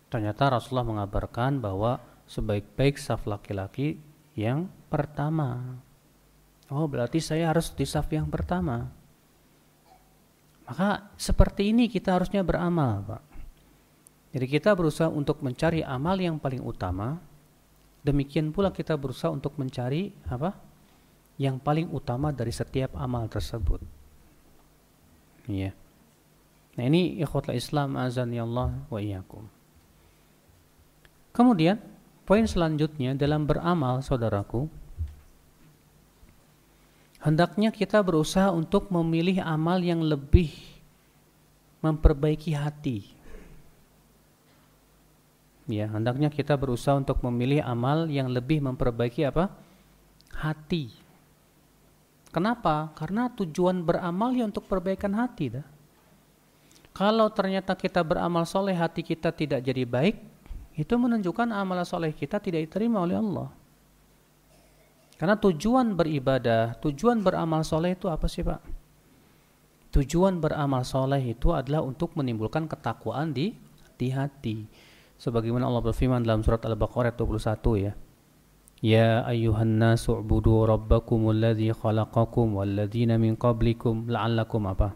Ternyata 0.08 0.56
Rasulullah 0.56 0.88
mengabarkan 0.88 1.60
bahwa 1.60 2.00
sebaik-baik 2.28 3.00
saf 3.00 3.26
laki-laki 3.26 4.00
yang 4.38 4.70
pertama. 4.92 5.80
Oh, 6.68 6.86
berarti 6.86 7.24
saya 7.24 7.50
harus 7.50 7.72
di 7.72 7.88
saf 7.88 8.12
yang 8.12 8.28
pertama. 8.28 8.92
Maka 10.68 11.16
seperti 11.16 11.72
ini 11.72 11.88
kita 11.88 12.20
harusnya 12.20 12.44
beramal, 12.44 13.00
Pak. 13.08 13.24
Jadi 14.36 14.46
kita 14.52 14.76
berusaha 14.76 15.08
untuk 15.08 15.40
mencari 15.40 15.80
amal 15.82 16.20
yang 16.20 16.36
paling 16.36 16.60
utama. 16.60 17.18
Demikian 18.04 18.52
pula 18.52 18.76
kita 18.76 19.00
berusaha 19.00 19.32
untuk 19.32 19.56
mencari 19.56 20.12
apa? 20.28 20.54
Yang 21.40 21.64
paling 21.64 21.88
utama 21.96 22.36
dari 22.36 22.52
setiap 22.52 23.00
amal 23.00 23.32
tersebut. 23.32 23.80
Iya. 25.48 25.72
Nah, 26.78 26.84
ini 26.86 27.18
ikhwatul 27.24 27.56
Islam 27.56 27.96
azan 27.96 28.36
ya 28.36 28.44
Allah 28.44 28.76
wa 28.92 29.00
iyyakum. 29.00 29.48
Kemudian, 31.32 31.80
poin 32.28 32.44
selanjutnya 32.44 33.16
dalam 33.16 33.48
beramal, 33.48 34.04
saudaraku, 34.04 34.68
hendaknya 37.22 37.74
kita 37.74 38.02
berusaha 38.02 38.54
untuk 38.54 38.90
memilih 38.94 39.42
amal 39.42 39.82
yang 39.82 40.02
lebih 40.02 40.54
memperbaiki 41.82 42.54
hati. 42.58 43.18
Ya, 45.68 45.92
hendaknya 45.92 46.32
kita 46.32 46.56
berusaha 46.56 46.96
untuk 46.96 47.20
memilih 47.28 47.60
amal 47.60 48.08
yang 48.08 48.32
lebih 48.32 48.64
memperbaiki 48.64 49.28
apa? 49.28 49.52
Hati. 50.32 50.96
Kenapa? 52.32 52.96
Karena 52.96 53.28
tujuan 53.34 53.84
beramal 53.84 54.32
ya 54.32 54.48
untuk 54.48 54.64
perbaikan 54.70 55.12
hati 55.18 55.60
dah. 55.60 55.68
Kalau 56.96 57.30
ternyata 57.30 57.78
kita 57.78 58.02
beramal 58.02 58.48
soleh 58.48 58.74
hati 58.74 59.06
kita 59.06 59.30
tidak 59.30 59.62
jadi 59.62 59.86
baik, 59.86 60.18
itu 60.78 60.94
menunjukkan 60.94 61.50
amal 61.50 61.82
soleh 61.86 62.14
kita 62.14 62.38
tidak 62.38 62.70
diterima 62.70 63.02
oleh 63.02 63.18
Allah. 63.18 63.50
Karena 65.18 65.34
tujuan 65.42 65.98
beribadah, 65.98 66.78
tujuan 66.78 67.26
beramal 67.26 67.66
soleh 67.66 67.98
itu 67.98 68.06
apa 68.06 68.30
sih 68.30 68.46
Pak? 68.46 68.62
Tujuan 69.98 70.38
beramal 70.38 70.86
soleh 70.86 71.34
itu 71.34 71.58
adalah 71.58 71.82
untuk 71.82 72.14
menimbulkan 72.14 72.70
ketakwaan 72.70 73.34
di, 73.34 73.58
di 73.98 74.14
hati. 74.14 74.70
sebagaimana 75.18 75.66
Allah 75.66 75.82
berfirman 75.82 76.22
dalam 76.22 76.46
surat 76.46 76.62
Al-Baqarah 76.62 77.18
21 77.18 77.90
ya. 77.90 77.94
Ya 78.78 79.26
ayuhan 79.26 79.82
nasu 79.82 80.22
ubudu 80.22 80.70
rabbakum 80.70 81.34
alladhi 81.34 81.74
khalaqakum 81.74 82.62
walladhina 82.62 83.18
min 83.18 83.34
qablikum 83.34 84.06
la'allakum 84.06 84.70
apa? 84.70 84.94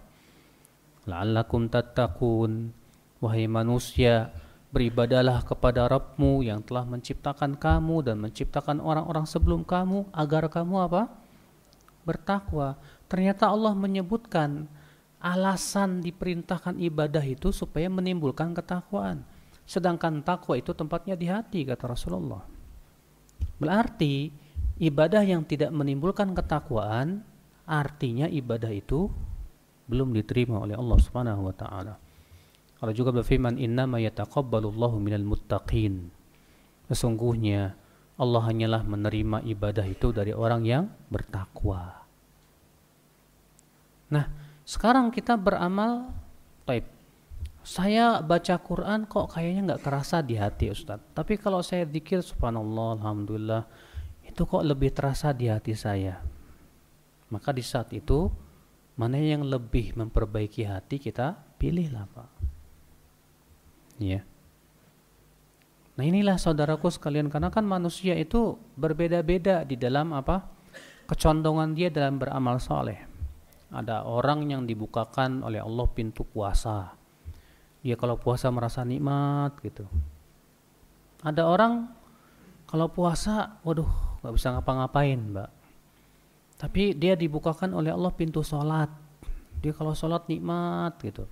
La'allakum 1.09 1.65
tattaqun. 1.65 2.77
Wahai 3.21 3.49
manusia, 3.49 4.29
beribadalah 4.71 5.43
kepada 5.43 5.85
Rabbmu 5.91 6.47
yang 6.47 6.63
telah 6.63 6.87
menciptakan 6.87 7.59
kamu 7.59 8.07
dan 8.07 8.17
menciptakan 8.23 8.79
orang-orang 8.79 9.27
sebelum 9.27 9.67
kamu 9.67 10.07
agar 10.15 10.47
kamu 10.47 10.75
apa? 10.87 11.11
Bertakwa. 12.07 12.79
Ternyata 13.11 13.51
Allah 13.51 13.75
menyebutkan 13.75 14.71
alasan 15.21 16.01
diperintahkan 16.01 16.79
ibadah 16.81 17.21
itu 17.21 17.51
supaya 17.51 17.91
menimbulkan 17.91 18.55
ketakwaan. 18.57 19.27
Sedangkan 19.67 20.25
takwa 20.25 20.57
itu 20.57 20.73
tempatnya 20.73 21.13
di 21.19 21.27
hati 21.29 21.67
kata 21.67 21.91
Rasulullah. 21.91 22.41
Berarti 23.61 24.33
ibadah 24.81 25.21
yang 25.21 25.45
tidak 25.45 25.69
menimbulkan 25.69 26.33
ketakwaan 26.33 27.21
artinya 27.69 28.25
ibadah 28.25 28.73
itu 28.73 29.11
belum 29.85 30.15
diterima 30.17 30.65
oleh 30.65 30.73
Allah 30.73 30.97
Subhanahu 30.97 31.45
wa 31.45 31.55
taala. 31.55 31.95
Allah 32.81 32.97
juga 32.97 33.13
berfirman 33.13 33.61
inna 33.61 33.85
ma 33.85 34.01
yataqabbalullahu 34.01 34.97
minal 34.97 35.21
muttaqin. 35.21 36.09
Sesungguhnya 36.89 37.77
Allah 38.17 38.41
hanyalah 38.49 38.81
menerima 38.81 39.45
ibadah 39.45 39.85
itu 39.85 40.09
dari 40.09 40.33
orang 40.33 40.65
yang 40.65 40.89
bertakwa. 41.07 42.03
Nah, 44.11 44.25
sekarang 44.65 45.13
kita 45.13 45.37
beramal 45.37 46.09
taib 46.65 46.89
saya 47.61 48.17
baca 48.25 48.57
Quran 48.57 49.05
kok 49.05 49.37
kayaknya 49.37 49.61
nggak 49.73 49.83
kerasa 49.85 50.25
di 50.25 50.33
hati 50.33 50.73
Ustadz. 50.73 51.13
Tapi 51.13 51.37
kalau 51.37 51.61
saya 51.61 51.85
dikir 51.85 52.25
subhanallah, 52.25 52.97
alhamdulillah, 52.97 53.63
itu 54.25 54.41
kok 54.49 54.65
lebih 54.65 54.89
terasa 54.89 55.29
di 55.29 55.45
hati 55.45 55.77
saya. 55.77 56.17
Maka 57.29 57.53
di 57.53 57.61
saat 57.61 57.93
itu, 57.93 58.33
mana 58.97 59.21
yang 59.21 59.45
lebih 59.45 59.93
memperbaiki 59.93 60.65
hati 60.65 60.97
kita 60.97 61.37
pilihlah 61.61 62.09
Pak. 62.09 62.50
Ya. 64.01 64.25
Nah 65.93 66.03
inilah 66.07 66.41
saudaraku 66.41 66.89
sekalian, 66.89 67.29
karena 67.29 67.53
kan 67.53 67.61
manusia 67.61 68.17
itu 68.17 68.57
berbeda-beda 68.73 69.61
di 69.61 69.77
dalam 69.77 70.17
apa? 70.17 70.49
Kecondongan 71.05 71.77
dia 71.77 71.93
dalam 71.93 72.17
beramal 72.17 72.57
soleh. 72.57 72.97
Ada 73.69 74.09
orang 74.09 74.49
yang 74.49 74.65
dibukakan 74.65 75.45
oleh 75.45 75.61
Allah 75.61 75.85
pintu 75.93 76.25
puasa 76.25 76.97
dia 77.81 77.97
kalau 77.97 78.15
puasa 78.17 78.53
merasa 78.53 78.85
nikmat 78.85 79.57
gitu 79.65 79.89
ada 81.25 81.49
orang 81.49 81.89
kalau 82.69 82.87
puasa 82.89 83.57
waduh 83.65 83.89
nggak 84.21 84.33
bisa 84.37 84.53
ngapa-ngapain 84.53 85.17
mbak 85.17 85.49
tapi 86.61 86.93
dia 86.93 87.17
dibukakan 87.17 87.73
oleh 87.73 87.89
Allah 87.89 88.13
pintu 88.13 88.45
sholat 88.45 88.89
dia 89.65 89.73
kalau 89.73 89.97
sholat 89.97 90.29
nikmat 90.29 90.93
gitu 91.01 91.25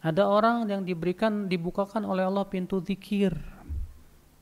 ada 0.00 0.28
orang 0.28 0.68
yang 0.68 0.82
diberikan 0.84 1.48
dibukakan 1.48 2.04
oleh 2.08 2.24
Allah 2.24 2.44
pintu 2.48 2.80
zikir 2.80 3.36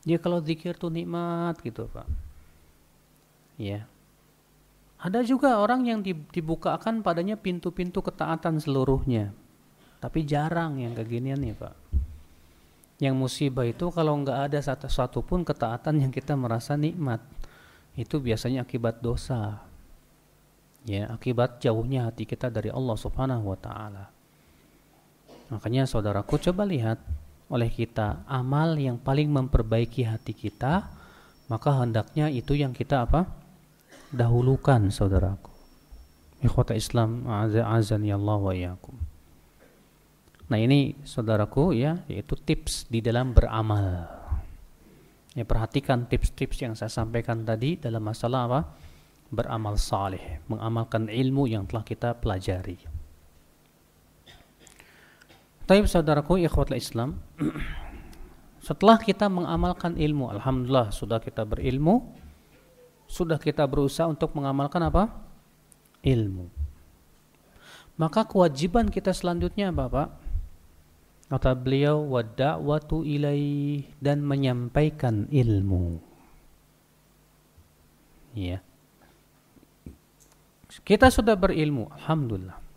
dia 0.07 0.17
kalau 0.17 0.39
zikir 0.39 0.75
tuh 0.79 0.91
nikmat 0.91 1.59
gitu 1.63 1.87
pak 1.91 2.07
ya 3.59 3.83
ada 4.99 5.23
juga 5.23 5.59
orang 5.59 5.87
yang 5.87 5.99
dibukakan 6.03 6.99
padanya 6.99 7.39
pintu-pintu 7.39 8.03
ketaatan 8.03 8.59
seluruhnya 8.59 9.31
tapi 9.99 10.23
jarang 10.23 10.79
yang 10.79 10.95
keginian 10.95 11.39
nih 11.43 11.55
Pak. 11.55 11.75
Yang 12.99 13.15
musibah 13.15 13.67
itu 13.67 13.91
kalau 13.91 14.15
nggak 14.23 14.51
ada 14.51 14.59
satu, 14.59 14.87
satu 14.87 15.19
pun 15.23 15.43
ketaatan 15.43 15.99
yang 15.99 16.11
kita 16.11 16.35
merasa 16.35 16.79
nikmat. 16.79 17.19
Itu 17.95 18.23
biasanya 18.23 18.63
akibat 18.63 19.03
dosa. 19.03 19.59
Ya, 20.87 21.11
akibat 21.11 21.59
jauhnya 21.59 22.07
hati 22.07 22.23
kita 22.23 22.47
dari 22.47 22.71
Allah 22.71 22.95
Subhanahu 22.95 23.51
wa 23.51 23.59
taala. 23.59 24.07
Makanya 25.49 25.89
saudaraku 25.89 26.37
coba 26.37 26.65
lihat 26.65 27.01
oleh 27.49 27.69
kita 27.73 28.21
amal 28.29 28.77
yang 28.77 29.01
paling 29.01 29.29
memperbaiki 29.33 30.05
hati 30.05 30.37
kita, 30.37 30.93
maka 31.49 31.69
hendaknya 31.81 32.29
itu 32.29 32.53
yang 32.53 32.71
kita 32.71 33.09
apa? 33.09 33.25
dahulukan 34.09 34.89
saudaraku. 34.89 35.53
Ikhwata 36.41 36.73
Islam 36.73 37.29
azan 37.29 38.09
Allah 38.09 38.39
wa 38.41 38.53
iyyakum. 38.55 38.95
Nah 40.49 40.57
ini 40.57 40.97
saudaraku 41.05 41.77
ya, 41.77 42.01
yaitu 42.09 42.33
tips 42.33 42.89
di 42.89 43.05
dalam 43.05 43.37
beramal. 43.37 44.09
Ya 45.37 45.45
perhatikan 45.45 46.09
tips-tips 46.09 46.65
yang 46.65 46.73
saya 46.73 46.89
sampaikan 46.89 47.45
tadi 47.45 47.77
dalam 47.77 48.01
masalah 48.01 48.49
apa? 48.49 48.61
Beramal 49.29 49.77
saleh, 49.77 50.41
mengamalkan 50.49 51.05
ilmu 51.05 51.45
yang 51.45 51.69
telah 51.69 51.85
kita 51.85 52.17
pelajari. 52.17 52.81
Tapi 55.69 55.85
saudaraku 55.85 56.41
ikhwatul 56.41 56.81
Islam, 56.81 57.21
setelah 58.57 58.97
kita 58.97 59.29
mengamalkan 59.29 59.93
ilmu, 60.01 60.33
alhamdulillah 60.33 60.89
sudah 60.89 61.21
kita 61.21 61.45
berilmu, 61.45 62.09
sudah 63.05 63.37
kita 63.37 63.69
berusaha 63.69 64.09
untuk 64.09 64.33
mengamalkan 64.33 64.81
apa? 64.81 65.13
Ilmu. 66.01 66.49
Maka 68.01 68.25
kewajiban 68.25 68.89
kita 68.89 69.13
selanjutnya 69.13 69.69
apa, 69.69 69.85
Pak? 69.85 70.09
Kata 71.29 71.53
beliau 71.53 72.01
wada'watu 72.17 73.05
ilaih 73.05 73.85
dan 74.01 74.25
menyampaikan 74.25 75.29
ilmu. 75.29 76.01
Ya. 78.33 78.65
Kita 80.81 81.13
sudah 81.13 81.37
berilmu, 81.37 81.93
alhamdulillah. 81.93 82.68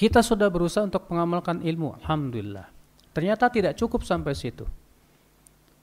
Kita 0.00 0.24
sudah 0.24 0.48
berusaha 0.48 0.80
untuk 0.88 1.04
mengamalkan 1.12 1.60
ilmu, 1.60 2.00
alhamdulillah. 2.00 2.72
Ternyata 3.12 3.52
tidak 3.52 3.76
cukup 3.76 4.00
sampai 4.00 4.32
situ. 4.32 4.64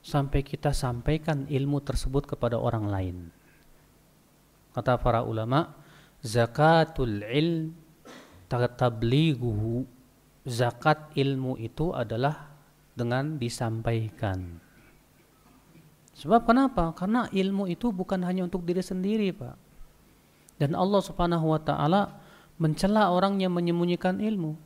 Sampai 0.01 0.41
kita 0.41 0.73
sampaikan 0.73 1.45
ilmu 1.45 1.77
tersebut 1.86 2.25
kepada 2.25 2.58
orang 2.58 2.89
lain. 2.89 3.17
Kata 4.73 4.97
para 4.97 5.21
ulama, 5.21 5.69
zakatul 6.25 7.21
ilm 7.30 7.77
tatablighuhu 8.49 9.86
zakat 10.47 11.12
ilmu 11.13 11.60
itu 11.60 11.91
adalah 11.91 12.47
dengan 12.95 13.36
disampaikan. 13.36 14.63
Sebab 16.17 16.49
kenapa? 16.49 16.95
Karena 16.97 17.30
ilmu 17.30 17.69
itu 17.69 17.93
bukan 17.93 18.25
hanya 18.25 18.47
untuk 18.47 18.65
diri 18.65 18.82
sendiri, 18.82 19.30
Pak. 19.36 19.53
Dan 20.58 20.73
Allah 20.73 21.06
Subhanahu 21.06 21.53
wa 21.53 21.62
taala 21.62 22.17
mencela 22.57 23.13
orang 23.13 23.37
yang 23.37 23.53
menyembunyikan 23.53 24.17
ilmu. 24.17 24.57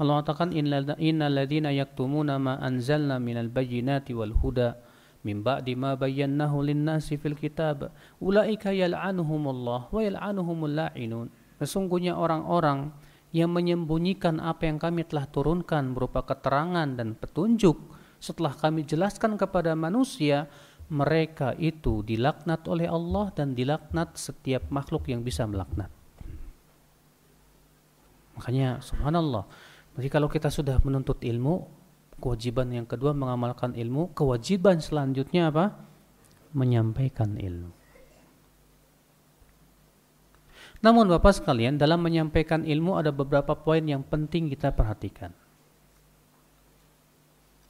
Allah 0.00 0.24
katakan 0.24 0.56
innal 0.56 0.88
ladzina 1.28 1.68
yaktumuna 1.76 2.40
ma 2.40 2.56
anzalna 2.56 3.20
minal 3.20 3.52
bayyinati 3.52 4.16
wal 4.16 4.32
huda 4.32 4.80
min 5.20 5.44
ba'di 5.44 5.76
ma 5.76 5.92
bayyanahu 5.92 6.64
lin-nasi 6.64 7.20
fil 7.20 7.36
kitab 7.36 7.92
ulaika 8.16 8.72
yal'anuhumullah 8.72 9.92
wa 9.92 10.00
yal'anuhumul 10.00 10.72
la'inun. 10.72 11.28
Sesungguhnya 11.60 12.16
orang-orang 12.16 12.88
yang 13.36 13.52
menyembunyikan 13.52 14.40
apa 14.40 14.64
yang 14.64 14.80
kami 14.80 15.04
telah 15.04 15.28
turunkan 15.28 15.92
berupa 15.92 16.24
keterangan 16.24 16.88
dan 16.96 17.12
petunjuk 17.12 17.76
setelah 18.16 18.56
kami 18.56 18.88
jelaskan 18.88 19.36
kepada 19.36 19.76
manusia 19.76 20.48
mereka 20.88 21.52
itu 21.60 22.00
dilaknat 22.00 22.64
oleh 22.64 22.88
Allah 22.88 23.28
dan 23.36 23.52
dilaknat 23.52 24.16
setiap 24.16 24.72
makhluk 24.72 25.12
yang 25.12 25.20
bisa 25.20 25.44
melaknat 25.44 25.99
makanya 28.40 28.80
subhanallah. 28.80 29.44
Jadi 30.00 30.08
kalau 30.08 30.32
kita 30.32 30.48
sudah 30.48 30.80
menuntut 30.80 31.20
ilmu 31.20 31.68
kewajiban 32.16 32.72
yang 32.72 32.88
kedua 32.88 33.12
mengamalkan 33.12 33.76
ilmu 33.76 34.16
kewajiban 34.16 34.80
selanjutnya 34.80 35.52
apa? 35.52 35.76
Menyampaikan 36.56 37.36
ilmu. 37.36 37.76
Namun 40.80 41.12
Bapak 41.12 41.36
sekalian, 41.36 41.76
dalam 41.76 42.00
menyampaikan 42.00 42.64
ilmu 42.64 42.96
ada 42.96 43.12
beberapa 43.12 43.52
poin 43.52 43.84
yang 43.84 44.00
penting 44.00 44.48
kita 44.48 44.72
perhatikan. 44.72 45.28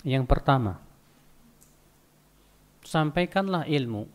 Yang 0.06 0.30
pertama, 0.30 0.78
sampaikanlah 2.86 3.66
ilmu. 3.66 4.06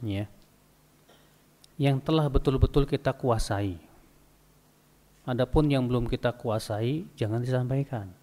Ya. 0.00 0.26
Yang 1.76 2.00
telah 2.08 2.26
betul-betul 2.32 2.88
kita 2.88 3.12
kuasai. 3.12 3.85
Adapun 5.26 5.66
yang 5.66 5.90
belum 5.90 6.06
kita 6.06 6.38
kuasai 6.38 7.02
jangan 7.18 7.42
disampaikan. 7.42 8.14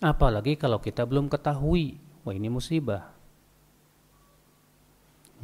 Apalagi 0.00 0.56
kalau 0.56 0.80
kita 0.80 1.04
belum 1.04 1.28
ketahui, 1.28 2.00
wah 2.24 2.32
ini 2.32 2.48
musibah. 2.48 3.12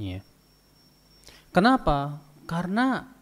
Ya. 0.01 0.25
Kenapa? 1.53 2.25
Karena 2.49 3.13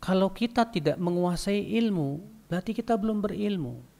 kalau 0.00 0.32
kita 0.32 0.64
tidak 0.72 0.96
menguasai 0.96 1.76
ilmu, 1.76 2.20
berarti 2.48 2.72
kita 2.72 2.96
belum 2.96 3.20
berilmu. 3.20 3.92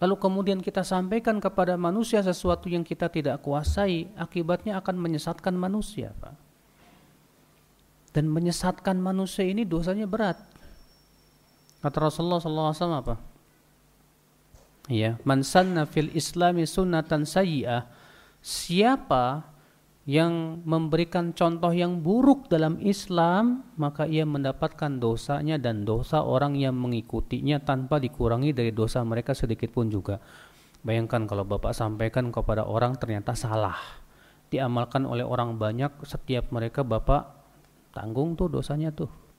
lalu 0.00 0.16
kemudian 0.16 0.64
kita 0.64 0.80
sampaikan 0.80 1.36
kepada 1.44 1.76
manusia 1.76 2.24
sesuatu 2.24 2.72
yang 2.72 2.80
kita 2.80 3.12
tidak 3.12 3.44
kuasai, 3.44 4.08
akibatnya 4.16 4.80
akan 4.80 4.96
menyesatkan 4.96 5.52
manusia, 5.52 6.16
Pak. 6.16 6.32
Dan 8.16 8.32
menyesatkan 8.32 8.96
manusia 8.96 9.44
ini 9.44 9.68
dosanya 9.68 10.08
berat. 10.08 10.40
Kata 11.80 11.96
Rasulullah 11.96 12.40
SAW 12.40 12.92
apa? 12.92 13.16
Ya, 14.88 15.16
man 15.24 15.40
sanna 15.40 15.88
fil 15.88 16.12
islami 16.12 16.68
sunnatan 16.68 17.24
sayyi'ah. 17.24 17.88
Siapa 18.40 19.44
yang 20.08 20.64
memberikan 20.64 21.30
contoh 21.36 21.70
yang 21.70 22.00
buruk 22.02 22.50
dalam 22.50 22.80
Islam, 22.82 23.62
maka 23.78 24.08
ia 24.08 24.26
mendapatkan 24.26 24.98
dosanya 24.98 25.60
dan 25.60 25.84
dosa 25.86 26.24
orang 26.24 26.56
yang 26.56 26.74
mengikutinya 26.74 27.62
tanpa 27.62 28.02
dikurangi 28.02 28.50
dari 28.50 28.72
dosa 28.74 29.04
mereka 29.06 29.36
sedikit 29.36 29.70
pun 29.70 29.86
juga. 29.92 30.18
Bayangkan 30.80 31.28
kalau 31.28 31.44
Bapak 31.44 31.76
sampaikan 31.76 32.32
kepada 32.32 32.64
orang 32.64 32.96
ternyata 32.96 33.36
salah. 33.36 33.76
Diamalkan 34.50 35.06
oleh 35.06 35.22
orang 35.22 35.54
banyak, 35.60 36.02
setiap 36.02 36.50
mereka 36.50 36.82
Bapak 36.82 37.30
tanggung 37.92 38.34
tuh 38.34 38.50
dosanya 38.50 38.90
tuh. 38.90 39.29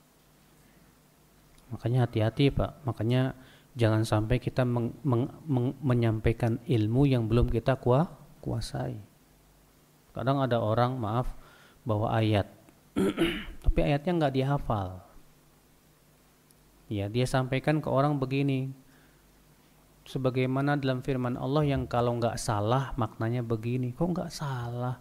Makanya 1.72 2.04
hati-hati 2.04 2.52
Pak, 2.52 2.84
makanya 2.84 3.32
jangan 3.72 4.04
sampai 4.04 4.36
kita 4.36 4.68
meng, 4.68 4.92
meng, 5.00 5.32
meng, 5.48 5.72
menyampaikan 5.80 6.60
ilmu 6.68 7.08
yang 7.08 7.24
belum 7.26 7.48
kita 7.48 7.80
kuasai. 8.44 9.00
Kadang 10.12 10.44
ada 10.44 10.60
orang 10.60 11.00
maaf 11.00 11.32
bawa 11.88 12.20
ayat, 12.20 12.44
tapi 13.64 13.80
ayatnya 13.80 14.12
nggak 14.20 14.34
dihafal. 14.36 15.00
Ya, 16.92 17.08
dia 17.08 17.24
sampaikan 17.24 17.80
ke 17.80 17.88
orang 17.88 18.20
begini, 18.20 18.68
sebagaimana 20.04 20.76
dalam 20.76 21.00
firman 21.00 21.40
Allah 21.40 21.64
yang 21.64 21.88
kalau 21.88 22.20
nggak 22.20 22.36
salah 22.36 22.92
maknanya 23.00 23.40
begini, 23.40 23.96
kok 23.96 24.12
nggak 24.12 24.28
salah? 24.28 25.00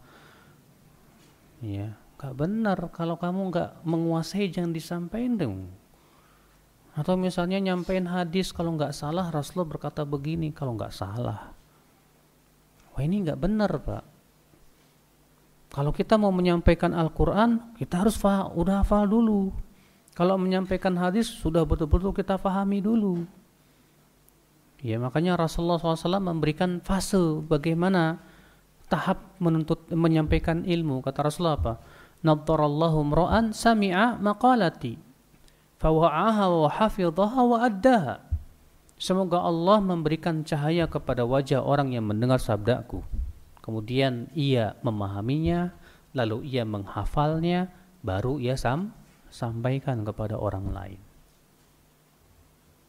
Ya, 1.60 2.00
nggak 2.16 2.34
benar. 2.40 2.80
Kalau 2.96 3.20
kamu 3.20 3.52
nggak 3.52 3.70
menguasai 3.84 4.48
jangan 4.48 4.72
disampaikan 4.72 5.36
dong. 5.36 5.81
Atau 6.92 7.16
misalnya 7.16 7.56
nyampein 7.64 8.04
hadis 8.04 8.52
kalau 8.52 8.76
nggak 8.76 8.92
salah 8.92 9.32
Rasulullah 9.32 9.80
berkata 9.80 10.04
begini 10.04 10.52
kalau 10.52 10.76
nggak 10.76 10.92
salah. 10.92 11.56
Wah 12.92 13.02
ini 13.02 13.24
nggak 13.24 13.40
benar 13.40 13.72
pak. 13.80 14.04
Kalau 15.72 15.96
kita 15.96 16.20
mau 16.20 16.36
menyampaikan 16.36 16.92
Al-Quran, 16.92 17.80
kita 17.80 18.04
harus 18.04 18.20
faham, 18.20 18.52
udah 18.60 18.84
hafal 18.84 19.08
dulu. 19.08 19.56
Kalau 20.12 20.36
menyampaikan 20.36 21.00
hadis, 21.00 21.32
sudah 21.32 21.64
betul-betul 21.64 22.12
kita 22.12 22.36
fahami 22.36 22.84
dulu. 22.84 23.24
Ya 24.84 25.00
makanya 25.00 25.40
Rasulullah 25.40 25.80
SAW 25.80 26.20
memberikan 26.20 26.84
fase 26.84 27.40
bagaimana 27.48 28.20
tahap 28.92 29.40
menuntut 29.40 29.88
menyampaikan 29.96 30.68
ilmu. 30.68 31.00
Kata 31.00 31.24
Rasulullah 31.24 31.56
apa? 31.56 31.74
Nadharallahu 32.28 33.00
mra'an 33.08 33.56
sami'a 33.56 34.20
maqalati 34.20 35.11
fawa'aha 35.82 36.46
wa 36.46 36.70
hafidhaha 36.70 37.42
wa 37.42 37.58
addaha. 37.66 38.22
Semoga 39.02 39.42
Allah 39.42 39.82
memberikan 39.82 40.46
cahaya 40.46 40.86
kepada 40.86 41.26
wajah 41.26 41.66
orang 41.66 41.90
yang 41.98 42.06
mendengar 42.06 42.38
sabdaku 42.38 43.02
kemudian 43.62 44.28
ia 44.34 44.76
memahaminya, 44.82 45.72
lalu 46.18 46.44
ia 46.50 46.66
menghafalnya, 46.66 47.70
baru 48.02 48.42
ia 48.42 48.58
sam 48.58 48.92
sampaikan 49.32 50.04
kepada 50.04 50.36
orang 50.36 50.74
lain. 50.74 51.02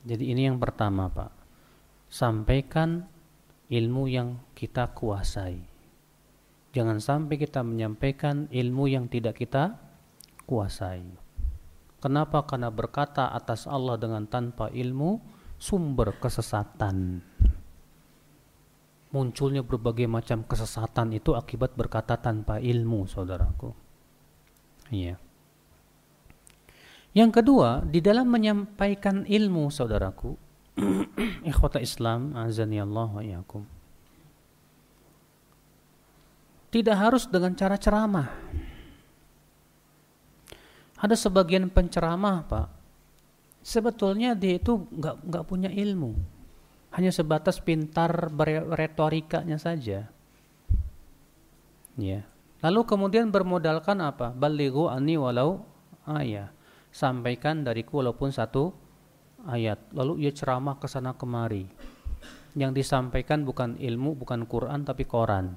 Jadi 0.02 0.34
ini 0.34 0.50
yang 0.50 0.58
pertama, 0.58 1.06
Pak. 1.06 1.30
Sampaikan 2.10 3.06
ilmu 3.70 4.10
yang 4.10 4.42
kita 4.58 4.90
kuasai. 4.90 5.62
Jangan 6.72 6.98
sampai 6.98 7.36
kita 7.38 7.62
menyampaikan 7.62 8.50
ilmu 8.50 8.90
yang 8.90 9.06
tidak 9.06 9.38
kita 9.38 9.78
kuasai. 10.48 11.21
Kenapa? 12.02 12.42
Karena 12.42 12.74
berkata 12.74 13.30
atas 13.30 13.70
Allah 13.70 13.94
dengan 13.94 14.26
tanpa 14.26 14.66
ilmu 14.74 15.22
sumber 15.62 16.18
kesesatan 16.18 17.22
munculnya 19.12 19.60
berbagai 19.60 20.08
macam 20.08 20.42
kesesatan 20.42 21.12
itu 21.12 21.36
akibat 21.36 21.76
berkata 21.76 22.16
tanpa 22.16 22.58
ilmu, 22.58 23.04
saudaraku. 23.04 23.70
Iya. 24.88 25.20
Yang 27.12 27.30
kedua, 27.44 27.84
di 27.84 28.00
dalam 28.00 28.32
menyampaikan 28.32 29.28
ilmu, 29.28 29.68
saudaraku, 29.68 30.32
ikhwata 31.52 31.76
Islam, 31.84 32.32
azani 32.32 32.80
Allah 32.80 33.08
wa 33.12 33.20
iyakum. 33.20 33.68
Tidak 36.72 36.96
harus 36.96 37.28
dengan 37.28 37.52
cara 37.52 37.76
ceramah. 37.76 38.32
Ada 41.02 41.18
sebagian 41.18 41.66
penceramah, 41.66 42.46
Pak. 42.46 42.68
Sebetulnya 43.66 44.38
dia 44.38 44.58
itu 44.58 44.86
nggak 44.90 45.26
nggak 45.26 45.44
punya 45.46 45.70
ilmu 45.70 46.14
hanya 46.92 47.08
sebatas 47.08 47.56
pintar 47.60 48.28
retorikanya 48.76 49.56
saja. 49.56 50.12
Ya. 51.96 52.20
Lalu 52.62 52.80
kemudian 52.84 53.32
bermodalkan 53.32 53.98
apa? 54.04 54.30
Balighu 54.30 54.92
ani 54.92 55.16
walau 55.16 55.64
ayat. 56.04 56.52
Sampaikan 56.92 57.64
dariku 57.64 58.04
walaupun 58.04 58.28
satu 58.28 58.76
ayat. 59.48 59.80
Lalu 59.96 60.28
ia 60.28 60.32
ceramah 60.36 60.76
ke 60.76 60.86
sana 60.86 61.16
kemari. 61.16 61.64
Yang 62.52 62.84
disampaikan 62.84 63.48
bukan 63.48 63.80
ilmu, 63.80 64.12
bukan 64.12 64.44
Quran 64.44 64.84
tapi 64.84 65.08
koran. 65.08 65.56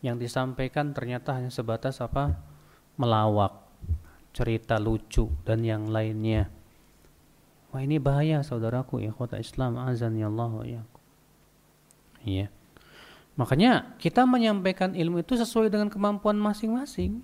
Yang 0.00 0.28
disampaikan 0.28 0.96
ternyata 0.96 1.36
hanya 1.36 1.52
sebatas 1.52 2.00
apa? 2.00 2.32
Melawak, 2.96 3.63
cerita 4.34 4.82
lucu 4.82 5.30
dan 5.46 5.62
yang 5.62 5.86
lainnya 5.88 6.50
Wah 7.74 7.82
ini 7.82 7.98
bahaya 7.98 8.38
saudaraku 8.46 9.02
ya 9.02 9.10
kota 9.10 9.34
Islam 9.34 9.74
azan 9.82 10.14
ya 10.14 10.30
Allah 10.30 10.54
ya. 10.62 10.82
Iya. 12.22 12.46
Makanya 13.34 13.98
kita 13.98 14.22
menyampaikan 14.22 14.94
ilmu 14.94 15.26
itu 15.26 15.34
sesuai 15.34 15.74
dengan 15.74 15.90
kemampuan 15.90 16.38
masing-masing. 16.38 17.18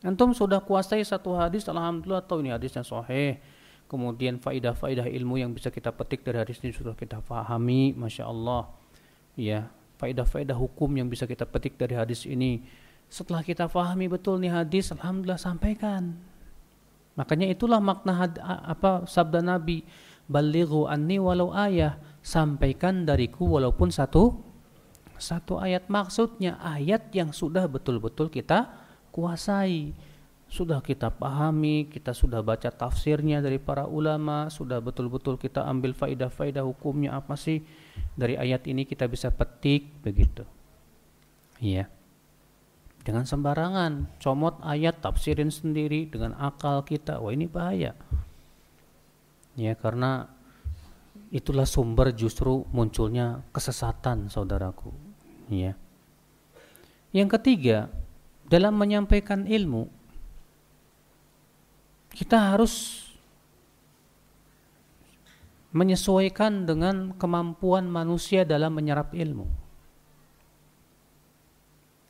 Antum 0.00 0.32
sudah 0.32 0.64
kuasai 0.64 1.04
satu 1.04 1.36
hadis, 1.36 1.68
alhamdulillah 1.68 2.24
atau 2.24 2.40
ini 2.40 2.48
hadisnya 2.48 2.80
sahih. 2.80 3.36
Kemudian 3.92 4.40
faidah-faidah 4.40 5.04
ilmu 5.04 5.36
yang 5.36 5.52
bisa 5.52 5.68
kita 5.68 5.92
petik 5.92 6.24
dari 6.24 6.40
hadis 6.40 6.64
ini 6.64 6.72
sudah 6.72 6.96
kita 6.96 7.20
pahami, 7.20 7.92
masya 7.92 8.24
Allah. 8.24 8.72
Ya, 9.36 9.68
faidah-faidah 10.00 10.56
hukum 10.56 10.88
yang 10.96 11.12
bisa 11.12 11.28
kita 11.28 11.44
petik 11.44 11.76
dari 11.76 11.92
hadis 11.92 12.24
ini. 12.24 12.64
Setelah 13.08 13.40
kita 13.40 13.66
pahami 13.68 14.06
betul 14.08 14.36
nih 14.40 14.52
hadis, 14.52 14.92
alhamdulillah 14.92 15.40
sampaikan. 15.40 16.16
Makanya 17.16 17.50
itulah 17.50 17.80
makna 17.82 18.14
had, 18.14 18.38
apa 18.44 19.08
sabda 19.08 19.42
Nabi, 19.42 19.82
"Balighu 20.28 20.86
anni 20.86 21.18
walau 21.18 21.50
ayah." 21.56 21.98
Sampaikan 22.22 23.08
dariku 23.08 23.48
walaupun 23.48 23.88
satu 23.88 24.44
satu 25.18 25.58
ayat 25.58 25.88
maksudnya 25.90 26.60
ayat 26.60 27.10
yang 27.10 27.32
sudah 27.32 27.66
betul-betul 27.66 28.28
kita 28.30 28.70
kuasai 29.10 29.96
sudah 30.48 30.80
kita 30.80 31.12
pahami, 31.12 31.92
kita 31.92 32.16
sudah 32.16 32.40
baca 32.40 32.72
tafsirnya 32.72 33.44
dari 33.44 33.60
para 33.60 33.84
ulama, 33.84 34.48
sudah 34.48 34.80
betul-betul 34.80 35.36
kita 35.36 35.60
ambil 35.68 35.92
faidah-faidah 35.92 36.64
hukumnya 36.64 37.20
apa 37.20 37.36
sih 37.36 37.60
dari 38.16 38.32
ayat 38.40 38.64
ini 38.64 38.88
kita 38.88 39.04
bisa 39.04 39.28
petik 39.28 39.92
begitu. 40.00 40.48
Iya. 41.60 41.97
Jangan 43.06 43.24
sembarangan 43.24 43.92
comot 44.20 44.60
ayat 44.60 45.00
tafsirin 45.00 45.48
sendiri 45.48 46.08
dengan 46.10 46.36
akal 46.36 46.84
kita. 46.84 47.22
Wah 47.22 47.32
ini 47.32 47.48
bahaya. 47.48 47.96
Ya 49.58 49.74
karena 49.74 50.28
itulah 51.34 51.68
sumber 51.68 52.12
justru 52.12 52.64
munculnya 52.70 53.42
kesesatan 53.50 54.28
saudaraku. 54.30 54.92
Ya. 55.48 55.74
Yang 57.12 57.40
ketiga, 57.40 57.88
dalam 58.48 58.76
menyampaikan 58.76 59.48
ilmu 59.48 59.88
kita 62.12 62.52
harus 62.52 63.04
menyesuaikan 65.72 66.64
dengan 66.64 67.12
kemampuan 67.14 67.86
manusia 67.86 68.42
dalam 68.42 68.72
menyerap 68.72 69.12
ilmu 69.12 69.67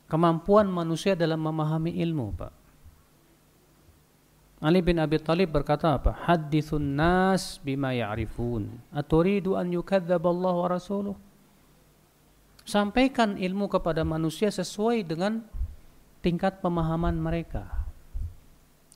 kemampuan 0.09 0.67
manusia 0.67 1.13
dalam 1.13 1.39
memahami 1.39 1.95
ilmu, 2.01 2.27
Pak. 2.33 2.53
Ali 4.59 4.83
bin 4.83 4.99
Abi 4.99 5.15
Thalib 5.23 5.55
berkata 5.55 5.95
apa? 5.95 6.11
Hadithun 6.27 6.99
nas 6.99 7.63
bima 7.63 7.95
ya'rifun. 7.95 8.67
Aturidu 8.91 9.55
an 9.55 9.71
Allah 9.71 10.55
wa 10.59 10.67
rasuluh? 10.67 11.15
Sampaikan 12.67 13.39
ilmu 13.39 13.71
kepada 13.71 14.03
manusia 14.03 14.51
sesuai 14.51 15.07
dengan 15.07 15.39
tingkat 16.19 16.59
pemahaman 16.59 17.15
mereka. 17.15 17.65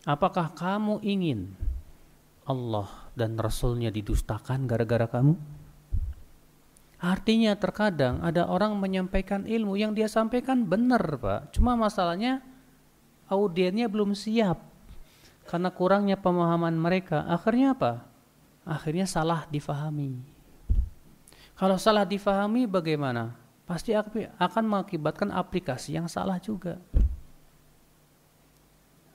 Apakah 0.04 0.52
kamu 0.52 0.99
ingin 0.99 1.56
Allah 2.43 2.91
dan 3.15 3.39
Rasulnya 3.39 3.88
didustakan 3.88 4.67
gara-gara 4.67 5.08
kamu? 5.08 5.39
Artinya 7.03 7.51
terkadang 7.59 8.23
ada 8.23 8.47
orang 8.47 8.79
menyampaikan 8.79 9.43
ilmu 9.43 9.75
yang 9.75 9.91
dia 9.91 10.07
sampaikan 10.07 10.63
benar, 10.63 11.03
Pak. 11.19 11.51
Cuma 11.51 11.75
masalahnya 11.75 12.39
audiennya 13.27 13.91
belum 13.91 14.15
siap 14.15 14.63
karena 15.43 15.67
kurangnya 15.67 16.15
pemahaman 16.15 16.71
mereka. 16.79 17.27
Akhirnya 17.27 17.75
apa? 17.75 18.07
Akhirnya 18.63 19.03
salah 19.03 19.43
difahami. 19.51 20.23
Kalau 21.59 21.75
salah 21.75 22.07
difahami 22.07 22.71
bagaimana? 22.71 23.35
Pasti 23.67 23.91
akan 23.91 24.63
mengakibatkan 24.63 25.27
aplikasi 25.35 25.99
yang 25.99 26.07
salah 26.07 26.39
juga. 26.39 26.79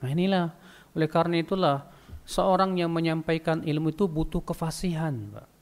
Nah 0.05 0.13
inilah, 0.13 0.53
oleh 0.93 1.09
karena 1.09 1.41
itulah 1.41 1.89
seorang 2.29 2.77
yang 2.77 2.93
menyampaikan 2.93 3.65
ilmu 3.65 3.97
itu 3.97 4.05
butuh 4.05 4.45
kefasihan. 4.45 5.17
Pak. 5.33 5.58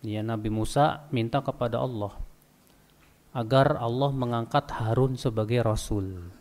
Ya 0.00 0.24
Nabi 0.24 0.48
Musa 0.48 1.04
minta 1.12 1.44
kepada 1.44 1.76
Allah 1.84 2.16
agar 3.36 3.76
Allah 3.76 4.10
mengangkat 4.10 4.72
Harun 4.72 5.20
sebagai 5.20 5.60
rasul. 5.60 6.32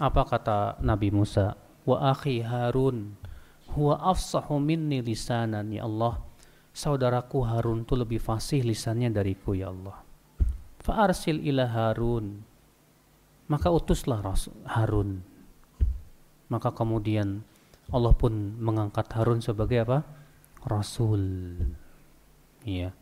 Apa 0.00 0.24
kata 0.24 0.80
Nabi 0.80 1.12
Musa? 1.12 1.54
Wa 1.84 2.16
akhi 2.16 2.40
Harun 2.40 3.14
huwa 3.76 4.00
afsahu 4.00 4.56
minni 4.56 5.04
lisanan 5.04 5.68
ya 5.68 5.84
Allah. 5.84 6.18
Saudaraku 6.72 7.44
Harun 7.44 7.84
itu 7.84 7.94
lebih 7.98 8.22
fasih 8.22 8.64
lisannya 8.64 9.12
dariku 9.12 9.52
ya 9.52 9.68
Allah. 9.68 10.00
Fa 10.80 11.04
arsil 11.04 11.44
ila 11.44 11.68
Harun 11.68 12.40
maka 13.50 13.66
utuslah 13.68 14.22
Harun. 14.70 15.26
Maka 16.46 16.70
kemudian 16.70 17.42
Allah 17.90 18.14
pun 18.14 18.54
mengangkat 18.62 19.10
Harun 19.10 19.42
sebagai 19.42 19.82
apa? 19.82 20.06
Rasul. 20.62 21.26
Iya. 22.64 22.92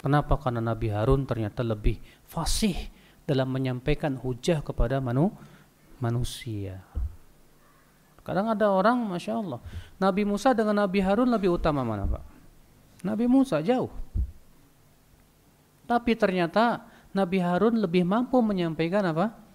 Kenapa? 0.00 0.40
Karena 0.40 0.64
Nabi 0.64 0.88
Harun 0.88 1.28
ternyata 1.28 1.60
lebih 1.60 2.00
fasih 2.24 2.76
dalam 3.28 3.52
menyampaikan 3.52 4.16
hujah 4.16 4.64
kepada 4.64 4.98
manu 4.98 5.34
manusia. 6.00 6.80
Kadang 8.24 8.48
ada 8.48 8.72
orang, 8.72 9.00
masya 9.10 9.36
Allah, 9.36 9.60
Nabi 10.00 10.22
Musa 10.24 10.54
dengan 10.56 10.80
Nabi 10.80 11.02
Harun 11.02 11.28
lebih 11.28 11.56
utama 11.56 11.84
mana 11.84 12.06
pak? 12.06 12.24
Nabi 13.04 13.24
Musa 13.28 13.60
jauh. 13.64 13.90
Tapi 15.84 16.14
ternyata 16.14 16.86
Nabi 17.10 17.42
Harun 17.42 17.82
lebih 17.82 18.06
mampu 18.06 18.38
menyampaikan 18.38 19.02
apa? 19.10 19.50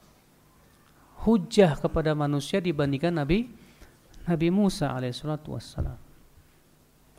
hujah 1.25 1.73
kepada 1.81 2.13
manusia 2.13 2.61
dibandingkan 2.61 3.09
Nabi 3.09 3.49
Nabi 4.29 4.47
Musa 4.53 4.93
alaihissalatu. 4.93 5.57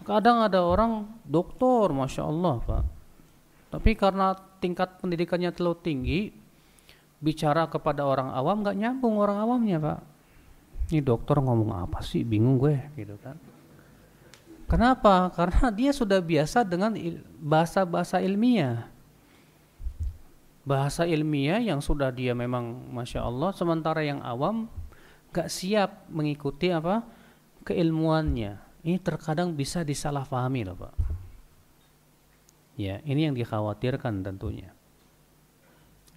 Kadang 0.07 0.47
ada 0.47 0.63
orang 0.63 1.19
doktor, 1.27 1.91
masya 1.91 2.31
Allah 2.31 2.63
pak. 2.63 2.85
Tapi 3.75 3.91
karena 3.99 4.39
tingkat 4.63 5.03
pendidikannya 5.03 5.51
terlalu 5.51 5.77
tinggi, 5.83 6.21
bicara 7.19 7.67
kepada 7.67 8.07
orang 8.07 8.31
awam 8.31 8.63
nggak 8.63 8.79
nyambung 8.79 9.19
orang 9.19 9.43
awamnya 9.43 9.83
pak. 9.83 9.99
Ini 10.95 11.03
dokter 11.03 11.43
ngomong 11.43 11.75
apa 11.75 11.99
sih? 12.07 12.23
Bingung 12.23 12.63
gue, 12.63 12.79
gitu 12.95 13.19
kan. 13.19 13.35
Kenapa? 14.71 15.35
Karena 15.35 15.67
dia 15.79 15.91
sudah 15.91 16.23
biasa 16.23 16.63
dengan 16.63 16.95
bahasa-bahasa 17.43 18.23
ilmiah 18.23 18.87
bahasa 20.67 21.07
ilmiah 21.07 21.63
yang 21.63 21.79
sudah 21.79 22.11
dia 22.11 22.35
memang 22.35 22.91
masya 22.91 23.23
Allah 23.23 23.55
sementara 23.55 24.03
yang 24.03 24.19
awam 24.19 24.67
gak 25.31 25.47
siap 25.47 26.11
mengikuti 26.11 26.75
apa 26.75 27.07
keilmuannya 27.63 28.66
ini 28.87 29.03
terkadang 29.03 29.59
bisa 29.59 29.83
disalahpahami 29.83 30.63
loh 30.63 30.79
pak. 30.79 30.95
Ya 32.79 33.03
ini 33.03 33.27
yang 33.27 33.35
dikhawatirkan 33.35 34.23
tentunya. 34.23 34.71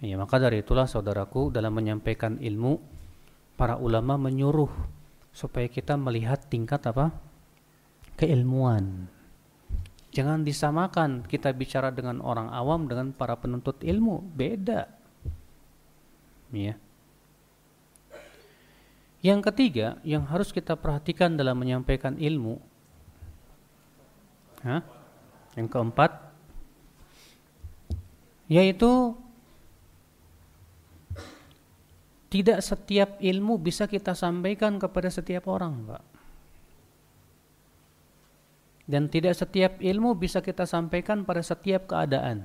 Ya 0.00 0.14
maka 0.16 0.38
dari 0.38 0.62
itulah 0.62 0.86
saudaraku 0.86 1.50
dalam 1.50 1.74
menyampaikan 1.74 2.38
ilmu 2.38 2.78
para 3.58 3.76
ulama 3.76 4.16
menyuruh 4.16 4.70
supaya 5.34 5.66
kita 5.66 5.98
melihat 5.98 6.46
tingkat 6.46 6.80
apa? 6.86 7.10
Keilmuan. 8.16 9.10
Jangan 10.10 10.42
disamakan 10.42 11.26
kita 11.26 11.54
bicara 11.54 11.90
dengan 11.94 12.18
orang 12.22 12.50
awam 12.50 12.86
dengan 12.90 13.14
para 13.14 13.38
penuntut 13.38 13.78
ilmu, 13.82 14.22
beda. 14.34 14.90
Ya. 16.50 16.74
Yang 19.20 19.52
ketiga 19.52 20.00
yang 20.00 20.24
harus 20.24 20.48
kita 20.48 20.76
perhatikan 20.80 21.36
dalam 21.36 21.60
menyampaikan 21.60 22.16
ilmu 22.16 22.56
Hah? 24.64 24.84
Yang 25.56 25.68
keempat 25.72 26.10
yaitu 28.50 29.14
tidak 32.30 32.62
setiap 32.62 33.18
ilmu 33.22 33.58
bisa 33.58 33.86
kita 33.86 34.14
sampaikan 34.14 34.78
kepada 34.78 35.06
setiap 35.10 35.46
orang, 35.50 35.86
Pak. 35.86 36.02
Dan 38.90 39.06
tidak 39.06 39.38
setiap 39.38 39.78
ilmu 39.78 40.18
bisa 40.18 40.42
kita 40.42 40.66
sampaikan 40.66 41.22
pada 41.22 41.42
setiap 41.46 41.86
keadaan. 41.86 42.42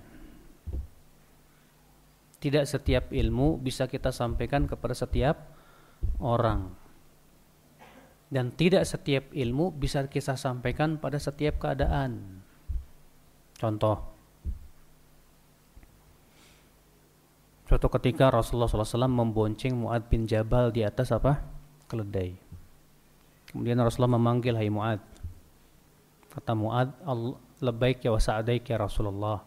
Tidak 2.38 2.66
setiap 2.70 3.10
ilmu 3.10 3.58
bisa 3.58 3.90
kita 3.90 4.14
sampaikan 4.14 4.70
kepada 4.70 4.94
setiap 4.94 5.55
orang. 6.22 6.74
Dan 8.26 8.52
tidak 8.58 8.84
setiap 8.84 9.32
ilmu 9.32 9.72
bisa 9.76 10.06
kita 10.10 10.36
sampaikan 10.36 10.98
pada 10.98 11.22
setiap 11.22 11.62
keadaan. 11.62 12.42
Contoh. 13.56 13.98
Suatu 17.66 17.88
ketika 17.98 18.30
Rasulullah 18.30 18.70
SAW 18.70 19.10
membonceng 19.10 19.74
Mu'ad 19.74 20.06
bin 20.06 20.30
Jabal 20.30 20.70
di 20.70 20.86
atas 20.86 21.10
apa? 21.10 21.42
Keledai. 21.90 22.38
Kemudian 23.50 23.80
Rasulullah 23.82 24.20
memanggil, 24.20 24.54
Hai 24.54 24.70
Mu'ad, 24.70 25.02
Kata 26.36 26.52
Muad, 26.52 26.92
lebaik 27.64 28.04
ya 28.04 28.12
wasa'adaik 28.12 28.68
ya 28.68 28.76
Rasulullah. 28.76 29.40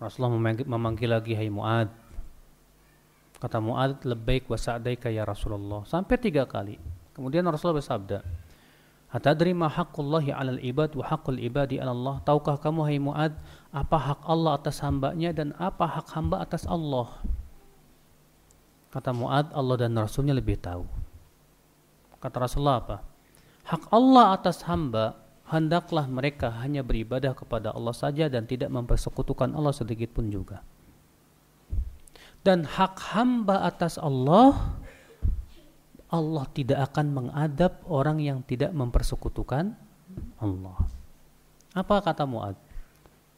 Rasulullah 0.00 0.32
memanggil, 0.32 0.64
memanggil 0.64 1.08
lagi 1.12 1.36
hai 1.36 1.52
Muad. 1.52 1.92
Kata 3.46 3.62
Muad, 3.62 4.02
lebaik 4.02 4.50
wasa'adaik 4.50 5.06
ya 5.06 5.22
Rasulullah. 5.22 5.86
Sampai 5.86 6.18
tiga 6.18 6.50
kali. 6.50 6.82
Kemudian 7.14 7.46
Rasulullah 7.46 7.78
bersabda, 7.78 8.26
Atadri 9.06 9.54
ma 9.54 9.70
haqqullahi 9.70 10.34
'alal 10.34 10.58
ibad 10.58 10.90
wa 10.98 11.06
haqqul 11.06 11.38
ibadi 11.38 11.78
'ala 11.78 11.94
Allah? 11.94 12.18
Tahukah 12.26 12.58
kamu 12.58 12.80
hai 12.90 12.98
Muad 12.98 13.38
apa 13.70 13.96
hak 14.02 14.20
Allah 14.26 14.58
atas 14.58 14.82
hambanya 14.82 15.30
dan 15.30 15.54
apa 15.62 15.86
hak 15.86 16.10
hamba 16.10 16.42
atas 16.42 16.66
Allah? 16.66 17.22
Kata 18.90 19.14
Muad, 19.14 19.54
Allah 19.54 19.76
dan 19.78 19.94
Rasulnya 19.94 20.34
lebih 20.34 20.58
tahu. 20.58 20.82
Kata 22.18 22.50
Rasulullah 22.50 22.82
apa? 22.82 22.96
Hak 23.62 23.94
Allah 23.94 24.34
atas 24.34 24.66
hamba 24.66 25.22
hendaklah 25.46 26.10
mereka 26.10 26.50
hanya 26.50 26.82
beribadah 26.82 27.30
kepada 27.30 27.70
Allah 27.70 27.94
saja 27.94 28.26
dan 28.26 28.42
tidak 28.42 28.74
mempersekutukan 28.74 29.54
Allah 29.54 29.70
sedikit 29.70 30.10
pun 30.10 30.34
juga. 30.34 30.66
Dan 32.46 32.62
hak 32.62 33.02
hamba 33.10 33.66
atas 33.66 33.98
Allah 33.98 34.78
Allah 36.06 36.46
tidak 36.54 36.94
akan 36.94 37.06
mengadab 37.10 37.82
orang 37.90 38.22
yang 38.22 38.38
tidak 38.46 38.70
mempersekutukan 38.70 39.74
Allah. 40.38 40.78
Apa 41.74 41.98
kata 41.98 42.22
Muad? 42.22 42.54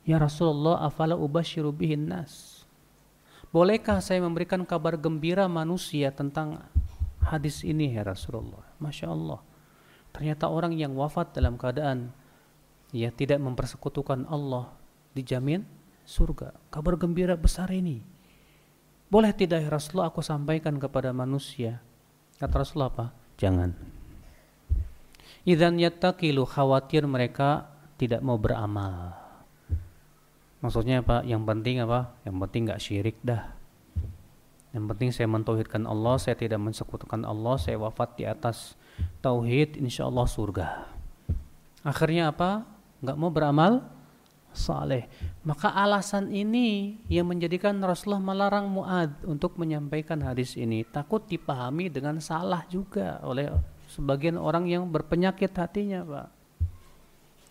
Ya 0.04 0.20
Rasulullah, 0.20 0.84
afala 0.84 1.16
ubashiru 1.16 1.72
bihin 1.72 2.12
nas. 2.12 2.64
Bolehkah 3.48 4.04
saya 4.04 4.20
memberikan 4.20 4.60
kabar 4.68 5.00
gembira 5.00 5.48
manusia 5.48 6.12
tentang 6.12 6.60
hadis 7.24 7.64
ini 7.64 7.96
ya 7.96 8.04
Rasulullah? 8.04 8.60
Masya 8.76 9.08
Allah. 9.08 9.40
Ternyata 10.12 10.52
orang 10.52 10.76
yang 10.76 10.92
wafat 10.92 11.32
dalam 11.32 11.56
keadaan 11.56 12.12
ya 12.92 13.08
tidak 13.08 13.40
mempersekutukan 13.40 14.28
Allah 14.28 14.68
dijamin 15.16 15.64
surga. 16.04 16.52
Kabar 16.68 17.00
gembira 17.00 17.32
besar 17.40 17.72
ini. 17.72 18.17
Boleh 19.08 19.32
tidak 19.32 19.64
ya 19.64 19.72
Rasulullah 19.72 20.12
aku 20.12 20.20
sampaikan 20.20 20.76
kepada 20.76 21.16
manusia? 21.16 21.80
Kata 22.36 22.60
Rasulullah 22.60 22.92
apa? 22.92 23.06
Jangan. 23.40 23.72
Idan 25.48 25.80
yattaqilu 25.80 26.44
khawatir 26.44 27.08
mereka 27.08 27.72
tidak 27.96 28.20
mau 28.20 28.36
beramal. 28.36 29.16
Maksudnya 30.60 31.00
apa? 31.00 31.24
Yang 31.24 31.42
penting 31.48 31.76
apa? 31.80 32.12
Yang 32.28 32.36
penting 32.44 32.62
nggak 32.68 32.82
syirik 32.84 33.16
dah. 33.24 33.56
Yang 34.76 34.84
penting 34.92 35.08
saya 35.16 35.26
mentauhidkan 35.32 35.88
Allah, 35.88 36.20
saya 36.20 36.36
tidak 36.36 36.60
mensekutukan 36.60 37.24
Allah, 37.24 37.56
saya 37.56 37.80
wafat 37.80 38.20
di 38.20 38.28
atas 38.28 38.76
tauhid, 39.24 39.80
insya 39.80 40.04
Allah 40.04 40.28
surga. 40.28 40.66
Akhirnya 41.80 42.28
apa? 42.28 42.68
Nggak 43.00 43.16
mau 43.16 43.32
beramal 43.32 43.88
saleh. 44.52 45.06
Maka 45.44 45.72
alasan 45.72 46.32
ini 46.32 46.98
yang 47.08 47.28
menjadikan 47.28 47.78
Rasulullah 47.80 48.22
melarang 48.22 48.68
Muad 48.68 49.22
untuk 49.24 49.56
menyampaikan 49.60 50.20
hadis 50.24 50.56
ini. 50.58 50.84
Takut 50.84 51.24
dipahami 51.24 51.88
dengan 51.88 52.18
salah 52.18 52.64
juga 52.68 53.20
oleh 53.24 53.52
sebagian 53.88 54.36
orang 54.36 54.68
yang 54.68 54.88
berpenyakit 54.88 55.52
hatinya, 55.56 56.04
Pak. 56.04 56.28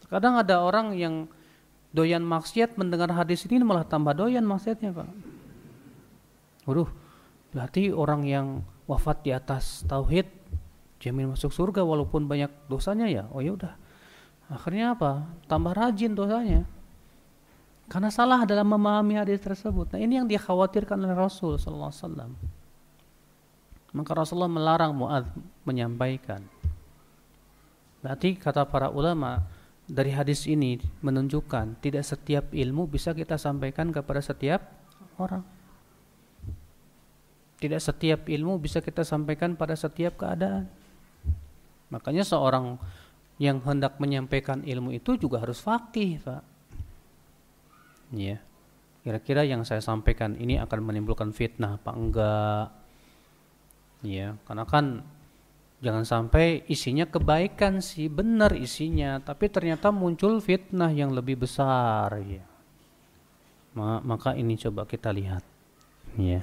Kadang 0.07 0.39
ada 0.39 0.63
orang 0.63 0.95
yang 0.95 1.27
doyan 1.91 2.23
maksiat 2.23 2.79
mendengar 2.79 3.11
hadis 3.11 3.43
ini 3.47 3.59
malah 3.63 3.83
tambah 3.83 4.15
doyan 4.15 4.45
maksiatnya 4.47 4.95
pak. 4.95 5.09
Waduh, 6.67 6.89
berarti 7.51 7.91
orang 7.91 8.21
yang 8.27 8.47
wafat 8.87 9.23
di 9.23 9.31
atas 9.35 9.83
tauhid 9.87 10.27
jamin 11.03 11.33
masuk 11.35 11.51
surga 11.51 11.83
walaupun 11.83 12.29
banyak 12.29 12.51
dosanya 12.71 13.07
ya. 13.07 13.23
Oh 13.33 13.43
ya 13.43 13.55
udah. 13.55 13.73
Akhirnya 14.47 14.95
apa? 14.95 15.27
Tambah 15.51 15.75
rajin 15.75 16.15
dosanya. 16.15 16.63
Karena 17.87 18.11
salah 18.11 18.43
dalam 18.43 18.67
memahami 18.67 19.15
hadis 19.15 19.39
tersebut. 19.39 19.95
Nah 19.95 19.99
ini 20.03 20.19
yang 20.19 20.27
dikhawatirkan 20.27 20.99
oleh 20.99 21.15
Rasul 21.15 21.55
Sallallahu 21.55 21.91
Alaihi 21.91 22.03
Wasallam. 22.03 22.31
Maka 23.95 24.11
Rasulullah 24.11 24.51
melarang 24.51 24.91
Muadz 24.91 25.31
menyampaikan. 25.63 26.43
Berarti 28.03 28.35
kata 28.35 28.67
para 28.67 28.91
ulama 28.91 29.39
dari 29.87 30.11
hadis 30.11 30.43
ini 30.51 30.83
menunjukkan 30.99 31.79
tidak 31.79 32.03
setiap 32.03 32.51
ilmu 32.51 32.91
bisa 32.91 33.15
kita 33.15 33.39
sampaikan 33.39 33.95
kepada 33.95 34.19
setiap 34.19 34.67
orang. 35.15 35.47
Tidak 37.57 37.79
setiap 37.79 38.27
ilmu 38.27 38.59
bisa 38.59 38.83
kita 38.83 39.07
sampaikan 39.07 39.55
pada 39.55 39.79
setiap 39.79 40.19
keadaan. 40.19 40.67
Makanya 41.87 42.27
seorang 42.27 42.75
yang 43.39 43.63
hendak 43.63 43.95
menyampaikan 43.97 44.59
ilmu 44.67 44.91
itu 44.91 45.15
juga 45.15 45.39
harus 45.39 45.63
fakih, 45.63 46.19
Pak 46.19 46.46
ya 48.13 48.39
kira-kira 49.03 49.47
yang 49.47 49.63
saya 49.63 49.79
sampaikan 49.79 50.35
ini 50.35 50.59
akan 50.59 50.79
menimbulkan 50.83 51.31
fitnah 51.31 51.79
apa 51.79 51.91
enggak? 51.95 52.67
Ya 54.03 54.35
karena 54.43 54.67
kan 54.67 55.07
jangan 55.77 56.05
sampai 56.09 56.65
isinya 56.65 57.05
kebaikan 57.05 57.85
sih 57.85 58.09
benar 58.09 58.57
isinya 58.57 59.21
tapi 59.21 59.45
ternyata 59.45 59.93
muncul 59.93 60.41
fitnah 60.41 60.89
yang 60.89 61.13
lebih 61.13 61.45
besar 61.45 62.17
ya 62.25 62.41
maka 63.77 64.33
ini 64.33 64.57
coba 64.57 64.89
kita 64.89 65.13
lihat 65.13 65.45
ya 66.17 66.41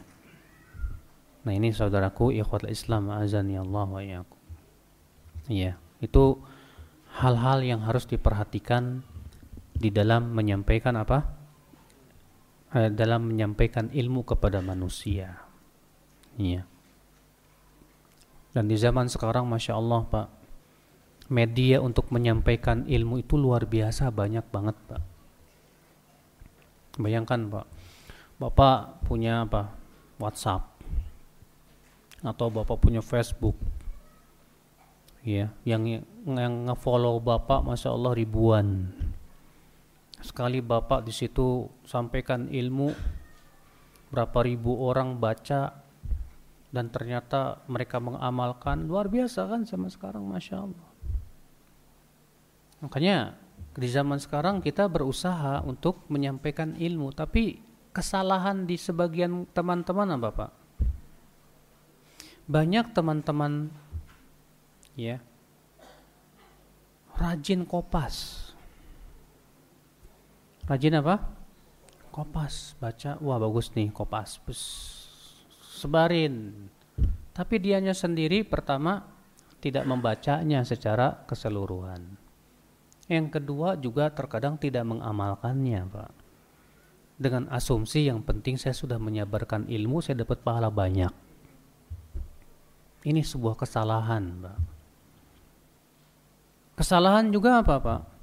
nah 1.42 1.50
ini 1.50 1.74
saudaraku 1.74 2.30
ikhwatul 2.30 2.70
Islam 2.70 3.10
azani 3.10 3.58
Allah 3.58 3.86
wa 3.90 4.02
ya 5.50 5.74
itu 5.98 6.24
hal-hal 7.18 7.58
yang 7.66 7.82
harus 7.82 8.06
diperhatikan 8.06 9.02
di 9.74 9.90
dalam 9.90 10.30
menyampaikan 10.30 10.94
apa 10.94 11.26
Eh, 12.74 12.90
dalam 12.90 13.30
menyampaikan 13.30 13.86
ilmu 13.94 14.26
kepada 14.26 14.58
manusia. 14.58 15.38
Iya. 16.34 16.66
Dan 18.50 18.66
di 18.66 18.74
zaman 18.74 19.06
sekarang, 19.06 19.46
masya 19.46 19.78
Allah, 19.78 20.02
Pak, 20.02 20.26
media 21.30 21.78
untuk 21.78 22.10
menyampaikan 22.10 22.82
ilmu 22.90 23.22
itu 23.22 23.38
luar 23.38 23.62
biasa 23.70 24.10
banyak 24.10 24.42
banget, 24.50 24.74
Pak. 24.90 25.02
Bayangkan, 26.98 27.46
Pak, 27.46 27.66
Bapak 28.42 29.06
punya 29.06 29.46
apa? 29.46 29.70
WhatsApp 30.18 30.74
atau 32.26 32.50
Bapak 32.50 32.82
punya 32.82 32.98
Facebook. 32.98 33.54
Ya, 35.22 35.54
yang 35.62 35.86
yang 36.26 36.68
nge-follow 36.68 37.22
Bapak 37.22 37.62
masya 37.62 37.94
Allah 37.94 38.12
ribuan 38.18 38.92
sekali 40.24 40.64
Bapak 40.64 41.04
di 41.04 41.12
situ 41.12 41.68
sampaikan 41.84 42.48
ilmu 42.48 42.88
berapa 44.08 44.40
ribu 44.40 44.80
orang 44.88 45.20
baca 45.20 45.84
dan 46.72 46.88
ternyata 46.88 47.62
mereka 47.68 48.00
mengamalkan. 48.00 48.88
Luar 48.88 49.12
biasa 49.12 49.46
kan 49.46 49.68
sama 49.68 49.92
sekarang 49.92 50.24
Masya 50.24 50.56
Allah. 50.58 50.88
Makanya 52.82 53.36
di 53.76 53.88
zaman 53.90 54.18
sekarang 54.18 54.64
kita 54.64 54.88
berusaha 54.90 55.62
untuk 55.62 56.02
menyampaikan 56.10 56.74
ilmu. 56.74 57.14
Tapi 57.14 57.62
kesalahan 57.94 58.66
di 58.66 58.74
sebagian 58.74 59.46
teman-teman 59.54 60.18
apa 60.18 60.30
Pak? 60.34 60.52
Banyak 62.44 62.92
teman-teman 62.92 63.72
ya 64.98 65.16
rajin 67.14 67.62
kopas 67.64 68.43
Rajin 70.64 70.96
apa? 70.96 71.20
Kopas, 72.08 72.72
baca. 72.80 73.20
Wah 73.20 73.36
bagus 73.36 73.68
nih 73.76 73.92
kopas. 73.92 74.40
Bus. 74.40 74.62
Sebarin. 75.76 76.68
Tapi 77.34 77.58
dianya 77.60 77.92
sendiri 77.92 78.46
pertama 78.46 79.04
tidak 79.60 79.84
membacanya 79.84 80.64
secara 80.64 81.26
keseluruhan. 81.28 82.16
Yang 83.10 83.26
kedua 83.36 83.76
juga 83.76 84.08
terkadang 84.08 84.56
tidak 84.56 84.88
mengamalkannya, 84.88 85.84
Pak. 85.90 86.12
Dengan 87.20 87.46
asumsi 87.52 88.08
yang 88.08 88.24
penting 88.24 88.56
saya 88.56 88.72
sudah 88.72 88.96
menyabarkan 88.96 89.68
ilmu, 89.68 90.00
saya 90.00 90.24
dapat 90.24 90.40
pahala 90.40 90.72
banyak. 90.72 91.12
Ini 93.04 93.20
sebuah 93.20 93.60
kesalahan, 93.60 94.24
Pak. 94.40 94.58
Kesalahan 96.80 97.28
juga 97.28 97.60
apa, 97.60 97.76
Pak? 97.76 98.13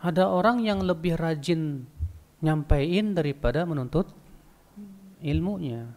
Ada 0.00 0.28
orang 0.28 0.60
yang 0.60 0.84
lebih 0.84 1.16
rajin 1.16 1.88
nyampein 2.44 3.16
daripada 3.16 3.64
menuntut 3.64 4.12
ilmunya. 5.24 5.88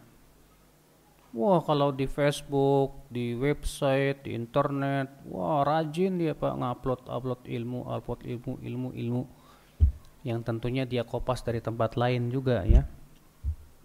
Wah 1.30 1.62
kalau 1.62 1.94
di 1.94 2.10
Facebook, 2.10 3.06
di 3.06 3.38
website, 3.38 4.26
di 4.26 4.34
internet, 4.34 5.22
wah 5.30 5.62
rajin 5.62 6.18
dia 6.18 6.34
pak 6.34 6.58
ngupload 6.58 7.06
upload 7.06 7.40
ilmu, 7.46 7.86
upload 7.86 8.20
ilmu, 8.26 8.52
ilmu, 8.58 8.88
ilmu, 8.98 9.22
yang 10.26 10.42
tentunya 10.42 10.82
dia 10.82 11.06
kopas 11.06 11.46
dari 11.46 11.62
tempat 11.62 11.94
lain 11.94 12.34
juga 12.34 12.66
ya. 12.66 12.82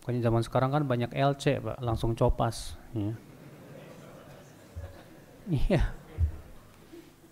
Pokoknya 0.02 0.26
zaman 0.26 0.42
sekarang 0.42 0.70
kan 0.74 0.84
banyak 0.90 1.14
LC 1.14 1.62
pak, 1.62 1.78
langsung 1.86 2.18
copas. 2.18 2.82
Ya. 2.98 3.14
Iya 5.46 6.05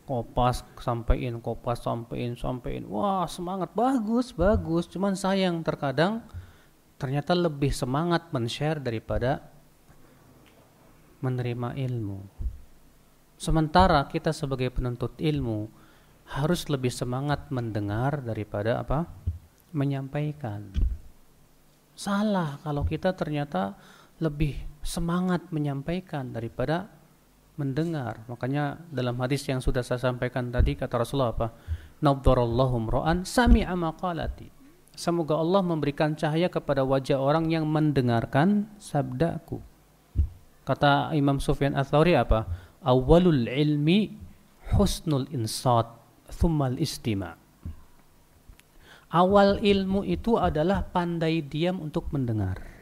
kopas 0.04 0.68
sampein 0.84 1.40
kopas 1.40 1.80
sampein 1.84 2.36
sampein 2.36 2.84
wah 2.88 3.28
semangat. 3.28 3.72
Bagus 3.72 4.36
bagus. 4.36 4.88
Cuman 4.92 5.16
sayang 5.16 5.64
terkadang 5.64 6.24
ternyata 7.00 7.36
lebih 7.36 7.72
semangat 7.72 8.32
men-share 8.32 8.80
daripada 8.80 9.44
menerima 11.24 11.76
ilmu. 11.80 12.20
Sementara 13.40 14.08
kita 14.08 14.32
sebagai 14.32 14.72
penuntut 14.72 15.20
ilmu 15.20 15.68
harus 16.32 16.68
lebih 16.72 16.92
semangat 16.92 17.52
mendengar 17.52 18.24
daripada 18.24 18.80
apa? 18.80 19.08
Menyampaikan. 19.76 20.72
Salah 21.96 22.60
kalau 22.64 22.88
kita 22.88 23.12
ternyata 23.16 23.76
lebih 24.24 24.56
semangat 24.84 25.52
menyampaikan 25.52 26.32
daripada 26.32 26.88
mendengar. 27.56 28.26
Makanya 28.26 28.82
dalam 28.90 29.18
hadis 29.22 29.46
yang 29.46 29.62
sudah 29.62 29.86
saya 29.86 30.02
sampaikan 30.02 30.50
tadi 30.50 30.74
kata 30.74 31.02
Rasulullah 31.02 31.34
apa? 31.34 31.48
Nadharallahu 32.02 32.90
ra'an 32.90 33.24
sami'a 33.24 33.74
maqalati. 33.78 34.50
Semoga 34.94 35.42
Allah 35.42 35.66
memberikan 35.66 36.14
cahaya 36.14 36.50
kepada 36.54 36.86
wajah 36.86 37.18
orang 37.18 37.50
yang 37.50 37.66
mendengarkan 37.66 38.70
sabdaku. 38.78 39.58
Kata 40.64 41.12
Imam 41.18 41.42
Sufyan 41.42 41.74
Ats-Tsauri 41.74 42.14
apa? 42.14 42.46
Awalul 42.86 43.50
ilmi 43.50 44.14
husnul 44.78 45.28
insat, 45.34 45.90
thummal 46.30 46.78
istima. 46.78 47.36
Awal 49.14 49.62
ilmu 49.62 50.02
itu 50.10 50.42
adalah 50.42 50.82
pandai 50.90 51.46
diam 51.46 51.78
untuk 51.78 52.10
mendengar. 52.10 52.73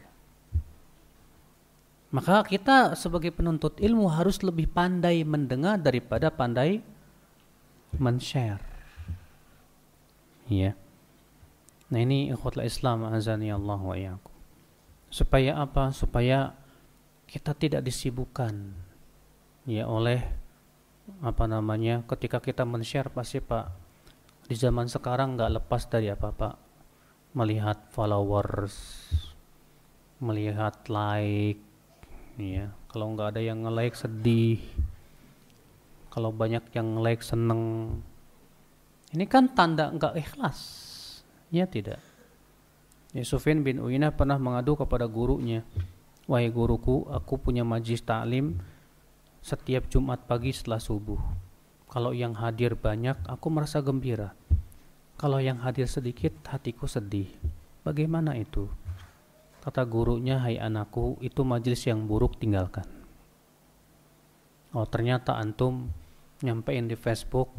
Maka 2.12 2.43
kita 2.43 2.99
sebagai 2.99 3.32
penuntut 3.32 3.80
ilmu 3.80 4.12
harus 4.12 4.43
lebih 4.43 4.68
pandai 4.68 5.24
mendengar 5.24 5.80
daripada 5.80 6.28
pandai 6.28 6.84
men-share. 7.95 8.59
Ya. 10.51 10.76
Nah 11.88 11.99
ini 12.03 12.28
ikhwatlah 12.36 12.68
Islam 12.68 13.07
azani 13.07 13.47
Allah 13.47 13.80
wa 13.80 13.95
iyyakum. 13.95 14.36
Supaya 15.07 15.64
apa? 15.64 15.95
Supaya 15.95 16.51
kita 17.32 17.55
tidak 17.55 17.88
disibukkan 17.88 18.76
ya 19.64 19.88
oleh 19.88 20.20
apa 21.24 21.47
namanya 21.47 22.03
ketika 22.03 22.43
kita 22.43 22.68
men-share 22.68 23.07
pasti 23.07 23.39
Pak 23.39 23.72
di 24.51 24.55
zaman 24.59 24.91
sekarang 24.91 25.39
nggak 25.39 25.64
lepas 25.64 25.88
dari 25.88 26.12
apa 26.12 26.36
Pak 26.36 26.55
melihat 27.32 27.88
followers 27.95 28.76
melihat 30.20 30.76
like 30.91 31.70
ya 32.42 32.74
kalau 32.89 33.14
nggak 33.14 33.38
ada 33.38 33.42
yang 33.46 33.62
nge-like 33.62 33.94
sedih 33.94 34.58
kalau 36.12 36.34
banyak 36.36 36.66
yang 36.76 37.00
nge-like 37.00 37.24
seneng. 37.24 37.96
Ini 39.16 39.24
kan 39.32 39.48
tanda 39.56 39.88
nggak 39.96 40.20
ikhlas. 40.20 40.60
Ya 41.48 41.64
tidak? 41.64 42.04
Sufyan 43.24 43.64
bin 43.64 43.80
Uyainah 43.80 44.12
pernah 44.12 44.39
mengadu 44.39 44.76
kepada 44.76 45.04
gurunya 45.04 45.64
wahai 46.32 46.48
guruku 46.48 47.12
aku 47.12 47.36
punya 47.36 47.68
majlis 47.68 48.00
taklim 48.00 48.56
setiap 49.44 49.92
Jumat 49.92 50.24
pagi 50.24 50.56
setelah 50.56 50.80
subuh. 50.80 51.20
Kalau 51.92 52.16
yang 52.16 52.32
hadir 52.39 52.78
banyak 52.80 53.20
aku 53.28 53.52
merasa 53.52 53.84
gembira. 53.84 54.32
Kalau 55.20 55.44
yang 55.44 55.60
hadir 55.60 55.86
sedikit, 55.92 56.34
hatiku 56.48 56.88
sedih. 56.88 57.28
Bagaimana 57.84 58.39
itu? 58.39 58.72
Kata 59.62 59.86
gurunya, 59.86 60.41
hai 60.41 60.57
anakku, 60.57 61.22
itu 61.22 61.45
majelis 61.45 61.86
yang 61.86 62.09
buruk 62.09 62.41
tinggalkan. 62.41 62.86
Oh 64.74 64.88
ternyata 64.88 65.38
antum 65.38 65.93
nyampein 66.41 66.89
di 66.89 66.97
Facebook 66.97 67.53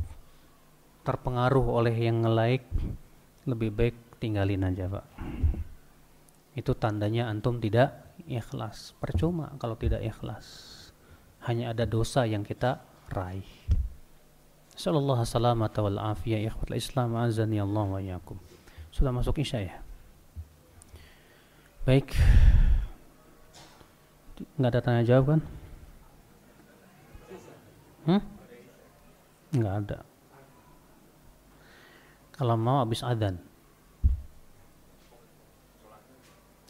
terpengaruh 1.06 1.66
oleh 1.70 1.94
yang 1.94 2.24
nge-like 2.24 2.66
lebih 3.46 3.70
baik 3.74 3.96
tinggalin 4.22 4.62
aja 4.62 4.86
pak 4.86 5.06
itu 6.54 6.72
tandanya 6.78 7.26
antum 7.26 7.58
tidak 7.58 8.14
ikhlas 8.30 8.94
percuma 9.02 9.50
kalau 9.58 9.74
tidak 9.74 9.98
ikhlas 9.98 10.46
hanya 11.42 11.74
ada 11.74 11.84
dosa 11.90 12.22
yang 12.22 12.46
kita 12.46 12.78
raih 13.10 13.46
Sallallahu 14.72 15.20
salamata 15.28 15.84
wal 15.84 16.00
afiyah 16.00 16.48
ikhwatul 16.48 16.80
Islam 16.80 17.12
azani 17.20 17.60
Allah 17.60 17.84
wa 17.92 18.00
yakum. 18.00 18.40
Sudah 18.88 19.12
masuk 19.12 19.36
Isya 19.44 19.68
ya? 19.68 19.76
Baik. 21.82 22.14
Enggak 24.54 24.70
ada 24.70 24.80
tanya 24.86 25.02
jawab 25.02 25.34
kan? 25.34 25.40
Hmm? 28.06 28.22
Enggak 29.50 29.74
ada. 29.82 29.98
Kalau 32.38 32.54
mau 32.54 32.86
habis 32.86 33.02
adzan. 33.02 33.34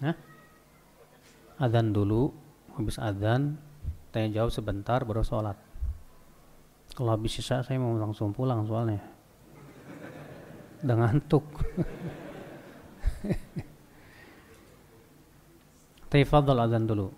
Hah? 0.00 0.16
Adzan 1.60 1.92
dulu, 1.92 2.32
habis 2.80 2.96
adzan 2.96 3.60
tanya 4.16 4.40
jawab 4.40 4.48
sebentar 4.48 5.04
baru 5.04 5.20
sholat. 5.20 5.60
Kalau 6.96 7.12
habis 7.12 7.36
sisa 7.36 7.60
saya 7.60 7.76
mau 7.76 7.92
langsung 8.00 8.32
pulang 8.32 8.64
soalnya. 8.64 9.04
Udah 10.80 10.96
ngantuk. 11.04 11.44
Taifadol 16.12 16.60
adzan 16.60 16.84
dulu. 16.84 17.08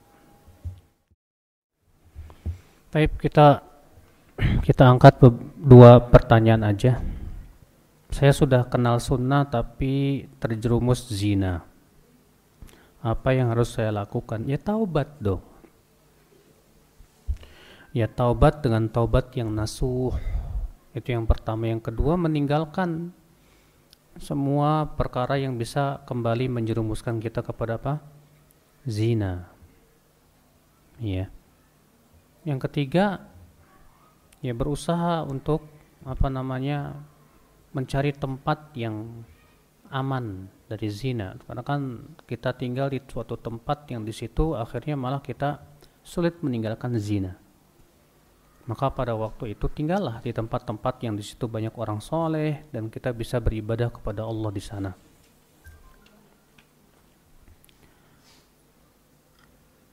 Taib 2.95 3.19
kita 3.19 3.59
kita 4.63 4.87
angkat 4.87 5.19
dua 5.59 5.99
pertanyaan 5.99 6.63
aja. 6.63 7.03
Saya 8.15 8.31
sudah 8.31 8.71
kenal 8.71 9.03
sunnah 9.03 9.51
tapi 9.51 10.31
terjerumus 10.39 11.11
zina. 11.11 11.67
Apa 13.03 13.35
yang 13.35 13.51
harus 13.51 13.75
saya 13.75 13.91
lakukan? 13.91 14.47
Ya 14.47 14.63
taubat 14.63 15.19
dong 15.19 15.43
ya 17.95 18.11
taubat 18.11 18.59
dengan 18.59 18.91
taubat 18.91 19.31
yang 19.39 19.55
nasuh 19.55 20.11
itu 20.99 21.15
yang 21.15 21.31
pertama 21.31 21.71
yang 21.71 21.79
kedua 21.79 22.19
meninggalkan 22.19 23.15
semua 24.19 24.99
perkara 24.99 25.39
yang 25.39 25.55
bisa 25.55 26.03
kembali 26.03 26.51
menjerumuskan 26.51 27.23
kita 27.23 27.47
kepada 27.47 27.79
apa 27.79 28.03
zina. 28.87 29.49
Ya 31.01 31.29
yang 32.45 32.61
ketiga 32.61 33.25
ya 34.45 34.53
berusaha 34.53 35.25
untuk 35.25 35.65
apa 36.05 36.29
namanya 36.29 36.93
mencari 37.73 38.13
tempat 38.13 38.77
yang 38.77 39.25
aman 39.89 40.47
dari 40.69 40.93
zina. 40.93 41.35
Karena 41.49 41.65
kan 41.65 41.81
kita 42.29 42.53
tinggal 42.55 42.93
di 42.93 43.01
suatu 43.01 43.41
tempat 43.41 43.89
yang 43.89 44.05
di 44.05 44.13
situ 44.13 44.53
akhirnya 44.53 44.95
malah 44.95 45.25
kita 45.25 45.65
sulit 46.05 46.39
meninggalkan 46.45 47.01
zina. 47.01 47.33
Maka 48.65 48.89
pada 48.93 49.13
waktu 49.13 49.57
itu 49.57 49.69
tinggallah 49.69 50.25
di 50.25 50.33
tempat-tempat 50.33 50.95
yang 51.05 51.17
di 51.17 51.25
situ 51.25 51.45
banyak 51.45 51.77
orang 51.77 52.01
soleh 52.01 52.65
dan 52.73 52.89
kita 52.89 53.13
bisa 53.13 53.37
beribadah 53.37 53.93
kepada 53.93 54.25
Allah 54.25 54.51
di 54.53 54.63
sana. 54.63 54.93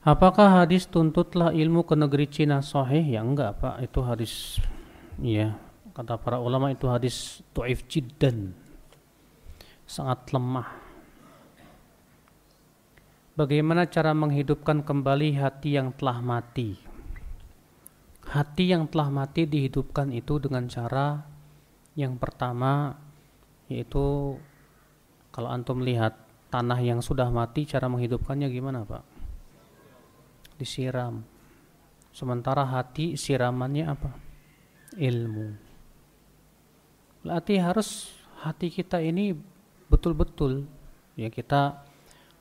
Apakah 0.02 0.62
hadis 0.62 0.90
tuntutlah 0.90 1.54
ilmu 1.54 1.86
ke 1.86 1.94
negeri 1.94 2.26
Cina 2.26 2.58
sahih? 2.58 3.06
Ya 3.06 3.22
enggak 3.22 3.62
pak, 3.62 3.78
itu 3.86 4.00
hadis 4.02 4.58
ya 5.22 5.54
kata 5.94 6.18
para 6.18 6.42
ulama 6.42 6.72
itu 6.72 6.90
hadis 6.90 7.44
tu'if 7.54 7.86
jiddan 7.86 8.50
sangat 9.86 10.26
lemah. 10.34 10.68
Bagaimana 13.38 13.86
cara 13.86 14.10
menghidupkan 14.12 14.82
kembali 14.82 15.38
hati 15.38 15.78
yang 15.78 15.94
telah 15.94 16.18
mati? 16.18 16.92
hati 18.32 18.72
yang 18.72 18.88
telah 18.88 19.12
mati 19.12 19.44
dihidupkan 19.44 20.08
itu 20.08 20.40
dengan 20.40 20.64
cara 20.64 21.20
yang 21.92 22.16
pertama 22.16 22.96
yaitu 23.68 24.36
kalau 25.28 25.52
antum 25.52 25.84
lihat 25.84 26.16
tanah 26.48 26.80
yang 26.80 27.04
sudah 27.04 27.28
mati 27.28 27.68
cara 27.68 27.92
menghidupkannya 27.92 28.48
gimana 28.48 28.88
Pak? 28.88 29.11
Disiram. 30.56 31.24
Sementara 32.12 32.66
hati 32.68 33.16
siramannya 33.16 33.84
apa? 33.88 34.10
Ilmu. 34.96 35.46
Berarti 37.24 37.54
harus 37.56 38.12
hati 38.42 38.68
kita 38.68 38.98
ini 38.98 39.32
betul-betul 39.86 40.66
ya 41.14 41.30
kita 41.30 41.84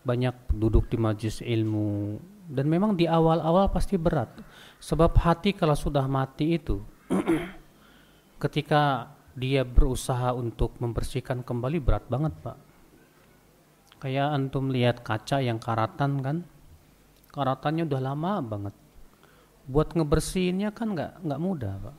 banyak 0.01 0.33
duduk 0.55 0.89
di 0.89 0.97
majlis 0.97 1.45
ilmu 1.45 2.17
dan 2.49 2.65
memang 2.65 2.97
di 2.97 3.05
awal-awal 3.05 3.69
pasti 3.69 4.01
berat 4.01 4.33
sebab 4.81 5.13
hati 5.21 5.53
kalau 5.53 5.77
sudah 5.77 6.09
mati 6.09 6.57
itu 6.57 6.81
ketika 8.43 9.13
dia 9.37 9.61
berusaha 9.61 10.33
untuk 10.33 10.73
membersihkan 10.81 11.45
kembali 11.45 11.77
berat 11.77 12.09
banget 12.09 12.33
pak 12.41 12.57
kayak 14.01 14.33
antum 14.33 14.73
lihat 14.73 15.05
kaca 15.05 15.37
yang 15.37 15.61
karatan 15.61 16.17
kan 16.25 16.37
karatannya 17.31 17.87
udah 17.87 18.01
lama 18.03 18.33
banget 18.43 18.75
buat 19.65 19.95
ngebersihinnya 19.95 20.75
kan 20.75 20.93
nggak 20.93 21.23
nggak 21.23 21.41
mudah 21.41 21.73
pak 21.79 21.97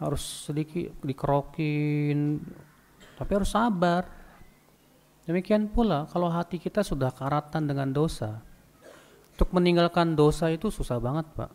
harus 0.00 0.24
sedikit 0.48 0.96
dikerokin 1.04 2.40
tapi 3.20 3.30
harus 3.36 3.52
sabar 3.52 4.08
demikian 5.28 5.68
pula 5.68 6.08
kalau 6.08 6.32
hati 6.32 6.56
kita 6.56 6.80
sudah 6.80 7.12
karatan 7.12 7.68
dengan 7.68 7.92
dosa 7.92 8.40
untuk 9.40 9.56
meninggalkan 9.56 10.12
dosa 10.20 10.52
itu 10.52 10.68
susah 10.68 11.00
banget, 11.00 11.24
Pak. 11.32 11.48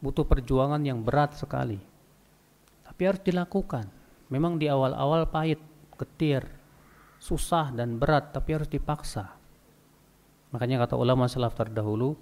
Butuh 0.00 0.24
perjuangan 0.24 0.80
yang 0.80 1.04
berat 1.04 1.36
sekali. 1.36 1.76
Tapi 2.80 3.02
harus 3.04 3.20
dilakukan. 3.20 3.84
Memang 4.32 4.56
di 4.56 4.72
awal-awal 4.72 5.28
pahit, 5.28 5.60
getir, 6.00 6.48
susah 7.20 7.76
dan 7.76 8.00
berat, 8.00 8.32
tapi 8.32 8.56
harus 8.56 8.72
dipaksa. 8.72 9.36
Makanya 10.54 10.86
kata 10.86 10.94
ulama 10.94 11.26
salaf 11.26 11.58
terdahulu, 11.58 12.14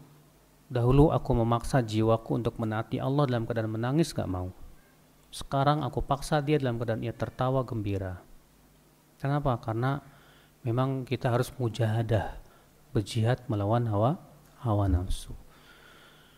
dahulu 0.72 1.12
aku 1.12 1.37
memaksa 1.37 1.85
jiwaku 1.85 2.41
untuk 2.41 2.57
menaati 2.57 2.97
Allah 2.97 3.28
dalam 3.28 3.45
keadaan 3.45 3.76
menangis 3.76 4.16
gak 4.16 4.24
mau. 4.24 4.49
Sekarang 5.28 5.85
aku 5.85 6.01
paksa 6.01 6.41
dia 6.41 6.57
dalam 6.57 6.80
keadaan 6.80 7.05
ia 7.05 7.12
tertawa 7.12 7.61
gembira. 7.61 8.24
Kenapa? 9.20 9.61
Karena 9.61 10.01
memang 10.64 11.05
kita 11.05 11.28
harus 11.28 11.53
mujahadah, 11.61 12.41
berjihad 12.97 13.45
melawan 13.53 13.85
hawa 13.85 14.16
hawa 14.64 14.89
nafsu. 14.89 15.37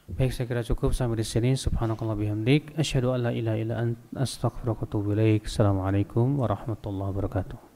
Baik, 0.05 0.37
saya 0.37 0.45
kira 0.45 0.61
cukup 0.61 0.93
sampai 0.93 1.23
di 1.23 1.25
sini. 1.25 1.57
Subhanakallah 1.57 2.13
bihamdik. 2.13 2.77
Asyhadu 2.77 3.17
an 3.17 3.25
la 3.25 3.33
ilaha 3.33 3.57
illa 3.57 3.75
anta 3.81 4.21
astaghfiruka 4.21 4.85
wa 4.85 4.89
atubu 4.91 5.09
ilaik. 5.17 5.49
Assalamualaikum 5.49 6.45
warahmatullahi 6.45 7.09
wabarakatuh. 7.09 7.74